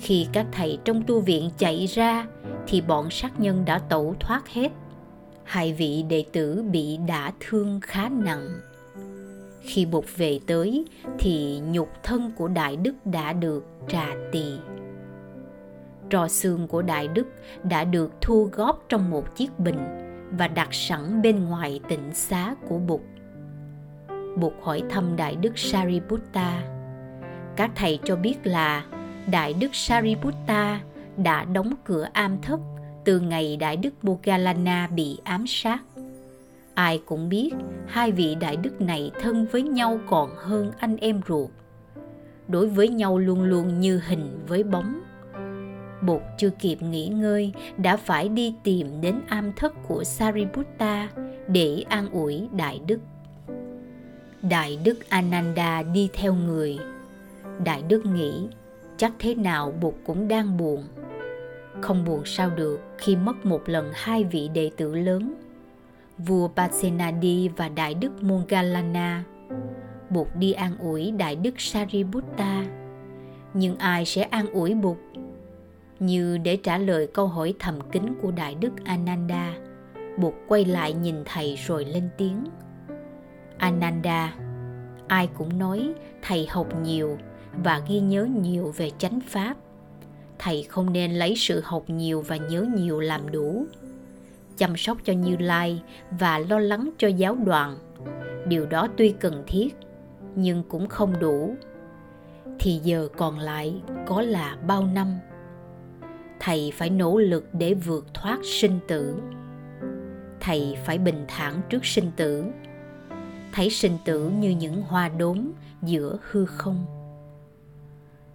Khi 0.00 0.26
các 0.32 0.46
thầy 0.52 0.78
trong 0.84 1.02
tu 1.02 1.20
viện 1.20 1.50
chạy 1.58 1.86
ra 1.86 2.26
thì 2.66 2.80
bọn 2.80 3.10
sát 3.10 3.40
nhân 3.40 3.64
đã 3.64 3.78
tẩu 3.78 4.14
thoát 4.20 4.48
hết. 4.48 4.68
Hai 5.44 5.72
vị 5.72 6.04
đệ 6.08 6.24
tử 6.32 6.62
bị 6.70 6.98
đả 7.06 7.32
thương 7.40 7.80
khá 7.82 8.08
nặng. 8.08 8.48
Khi 9.60 9.86
Bụt 9.86 10.04
về 10.16 10.40
tới, 10.46 10.84
thì 11.18 11.60
nhục 11.70 11.88
thân 12.02 12.32
của 12.36 12.48
Đại 12.48 12.76
Đức 12.76 12.94
đã 13.04 13.32
được 13.32 13.66
trà 13.88 14.06
tỳ. 14.32 14.44
Trò 16.10 16.28
xương 16.28 16.68
của 16.68 16.82
Đại 16.82 17.08
Đức 17.08 17.26
đã 17.62 17.84
được 17.84 18.12
thu 18.20 18.48
góp 18.52 18.84
trong 18.88 19.10
một 19.10 19.36
chiếc 19.36 19.58
bình 19.58 19.78
và 20.30 20.48
đặt 20.48 20.68
sẵn 20.74 21.22
bên 21.22 21.44
ngoài 21.44 21.80
tịnh 21.88 22.10
xá 22.12 22.54
của 22.68 22.78
Bụt. 22.78 23.00
Bụt 24.36 24.52
hỏi 24.62 24.82
thăm 24.90 25.16
Đại 25.16 25.36
Đức 25.36 25.58
Sariputta. 25.58 26.62
Các 27.56 27.70
thầy 27.74 27.98
cho 28.04 28.16
biết 28.16 28.36
là 28.44 28.84
Đại 29.30 29.52
Đức 29.52 29.74
Sariputta 29.74 30.80
đã 31.16 31.44
đóng 31.44 31.74
cửa 31.84 32.08
am 32.12 32.38
thất 32.42 32.60
từ 33.04 33.20
ngày 33.20 33.56
Đại 33.56 33.76
Đức 33.76 34.04
Moggallana 34.04 34.86
bị 34.86 35.18
ám 35.24 35.44
sát. 35.46 35.82
Ai 36.74 37.02
cũng 37.06 37.28
biết 37.28 37.50
hai 37.86 38.12
vị 38.12 38.34
Đại 38.40 38.56
Đức 38.56 38.80
này 38.80 39.10
thân 39.20 39.46
với 39.52 39.62
nhau 39.62 40.00
còn 40.06 40.30
hơn 40.36 40.72
anh 40.78 40.96
em 40.96 41.20
ruột. 41.28 41.50
Đối 42.48 42.66
với 42.68 42.88
nhau 42.88 43.18
luôn 43.18 43.42
luôn 43.42 43.80
như 43.80 44.00
hình 44.06 44.38
với 44.48 44.62
bóng. 44.62 45.00
Bột 46.02 46.22
chưa 46.38 46.50
kịp 46.50 46.82
nghỉ 46.82 47.08
ngơi, 47.08 47.52
đã 47.76 47.96
phải 47.96 48.28
đi 48.28 48.54
tìm 48.62 49.00
đến 49.00 49.20
am 49.28 49.52
thất 49.52 49.72
của 49.88 50.04
Sariputta 50.04 51.08
để 51.48 51.84
an 51.88 52.10
ủi 52.10 52.48
Đại 52.52 52.80
Đức. 52.86 52.98
Đại 54.42 54.78
Đức 54.84 55.08
Ananda 55.08 55.82
đi 55.82 56.08
theo 56.12 56.34
người. 56.34 56.78
Đại 57.64 57.82
Đức 57.88 58.06
nghĩ, 58.06 58.48
chắc 58.96 59.12
thế 59.18 59.34
nào 59.34 59.72
Bụt 59.80 59.94
cũng 60.06 60.28
đang 60.28 60.56
buồn. 60.56 60.84
Không 61.80 62.04
buồn 62.04 62.22
sao 62.24 62.50
được 62.50 62.80
khi 62.98 63.16
mất 63.16 63.46
một 63.46 63.68
lần 63.68 63.90
hai 63.94 64.24
vị 64.24 64.48
đệ 64.54 64.70
tử 64.76 64.94
lớn, 64.94 65.34
vua 66.18 66.48
Pasenadi 66.48 67.48
và 67.48 67.68
Đại 67.68 67.94
Đức 67.94 68.22
Moggallana. 68.22 69.24
buộc 70.10 70.36
đi 70.36 70.52
an 70.52 70.78
ủi 70.78 71.10
Đại 71.10 71.36
Đức 71.36 71.60
Sariputta. 71.60 72.64
Nhưng 73.54 73.76
ai 73.76 74.04
sẽ 74.04 74.22
an 74.22 74.46
ủi 74.52 74.74
Bụt? 74.74 74.96
Như 75.98 76.38
để 76.38 76.56
trả 76.56 76.78
lời 76.78 77.06
câu 77.06 77.26
hỏi 77.26 77.54
thầm 77.58 77.80
kín 77.92 78.02
của 78.22 78.30
Đại 78.30 78.54
Đức 78.54 78.72
Ananda, 78.84 79.54
buộc 80.18 80.34
quay 80.48 80.64
lại 80.64 80.92
nhìn 80.92 81.16
thầy 81.24 81.56
rồi 81.66 81.84
lên 81.84 82.08
tiếng. 82.18 82.44
Ananda, 83.58 84.34
ai 85.08 85.28
cũng 85.38 85.58
nói 85.58 85.94
thầy 86.22 86.46
học 86.46 86.66
nhiều 86.82 87.18
và 87.64 87.82
ghi 87.88 88.00
nhớ 88.00 88.24
nhiều 88.24 88.72
về 88.76 88.90
chánh 88.98 89.20
pháp 89.20 89.56
thầy 90.44 90.62
không 90.62 90.92
nên 90.92 91.12
lấy 91.12 91.34
sự 91.36 91.60
học 91.64 91.84
nhiều 91.86 92.20
và 92.20 92.36
nhớ 92.36 92.66
nhiều 92.76 93.00
làm 93.00 93.32
đủ. 93.32 93.66
Chăm 94.56 94.76
sóc 94.76 94.98
cho 95.04 95.12
như 95.12 95.36
lai 95.36 95.82
và 96.10 96.38
lo 96.38 96.58
lắng 96.58 96.90
cho 96.98 97.08
giáo 97.08 97.34
đoàn. 97.44 97.78
Điều 98.48 98.66
đó 98.66 98.88
tuy 98.96 99.14
cần 99.20 99.44
thiết, 99.46 99.76
nhưng 100.34 100.62
cũng 100.68 100.88
không 100.88 101.20
đủ. 101.20 101.54
Thì 102.58 102.80
giờ 102.84 103.08
còn 103.16 103.38
lại 103.38 103.82
có 104.06 104.22
là 104.22 104.56
bao 104.66 104.86
năm? 104.86 105.18
Thầy 106.40 106.72
phải 106.74 106.90
nỗ 106.90 107.18
lực 107.18 107.48
để 107.52 107.74
vượt 107.74 108.14
thoát 108.14 108.38
sinh 108.44 108.78
tử. 108.88 109.14
Thầy 110.40 110.76
phải 110.84 110.98
bình 110.98 111.24
thản 111.28 111.60
trước 111.68 111.86
sinh 111.86 112.10
tử. 112.16 112.44
Thấy 113.52 113.70
sinh 113.70 113.98
tử 114.04 114.28
như 114.28 114.50
những 114.50 114.82
hoa 114.82 115.08
đốm 115.08 115.52
giữa 115.82 116.18
hư 116.30 116.46
không. 116.46 116.86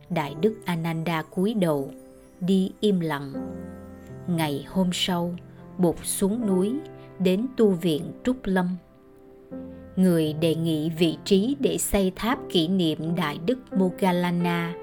Đại 0.10 0.36
đức 0.42 0.56
ananda 0.66 1.22
cúi 1.22 1.54
đầu 1.54 1.92
đi 2.42 2.72
im 2.80 3.00
lặng. 3.00 3.34
Ngày 4.28 4.66
hôm 4.70 4.90
sau, 4.94 5.36
bụt 5.78 5.96
xuống 6.04 6.48
núi, 6.48 6.76
đến 7.20 7.46
tu 7.58 7.70
viện 7.70 8.12
trúc 8.24 8.38
lâm. 8.44 8.78
Người 9.96 10.34
đề 10.34 10.56
nghị 10.56 10.90
vị 10.90 11.18
trí 11.26 11.56
để 11.60 11.78
xây 11.78 12.12
tháp 12.16 12.40
kỷ 12.50 12.68
niệm 12.68 13.16
đại 13.16 13.40
đức 13.46 13.74
mogalana 13.74 14.74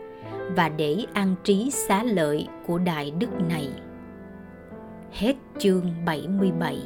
và 0.56 0.68
để 0.68 1.04
an 1.12 1.34
trí 1.44 1.70
xá 1.70 2.02
lợi 2.02 2.46
của 2.66 2.78
đại 2.78 3.10
đức 3.10 3.30
này. 3.48 3.68
Hết 5.12 5.34
chương 5.58 5.84
77 6.06 6.78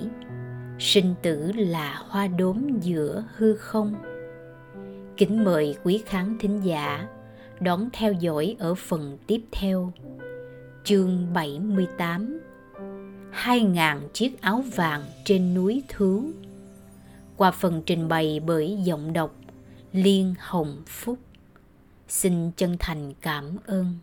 sinh 0.81 1.15
tử 1.23 1.53
là 1.57 2.03
hoa 2.09 2.27
đốm 2.27 2.81
giữa 2.81 3.25
hư 3.37 3.57
không. 3.57 3.95
Kính 5.17 5.45
mời 5.45 5.75
quý 5.85 6.03
khán 6.07 6.37
thính 6.41 6.61
giả 6.65 7.09
đón 7.61 7.89
theo 7.93 8.13
dõi 8.13 8.57
ở 8.59 8.75
phần 8.75 9.19
tiếp 9.27 9.41
theo. 9.53 9.93
Chương 10.85 11.33
78 11.33 12.41
Hai 13.31 13.61
ngàn 13.61 14.09
chiếc 14.13 14.41
áo 14.41 14.65
vàng 14.75 15.03
trên 15.25 15.55
núi 15.55 15.83
Thú 15.89 16.31
Qua 17.37 17.51
phần 17.51 17.83
trình 17.87 18.09
bày 18.09 18.41
bởi 18.47 18.79
giọng 18.85 19.13
đọc 19.13 19.35
Liên 19.93 20.35
Hồng 20.39 20.83
Phúc. 20.87 21.19
Xin 22.09 22.51
chân 22.57 22.77
thành 22.79 23.15
cảm 23.21 23.57
ơn. 23.67 23.99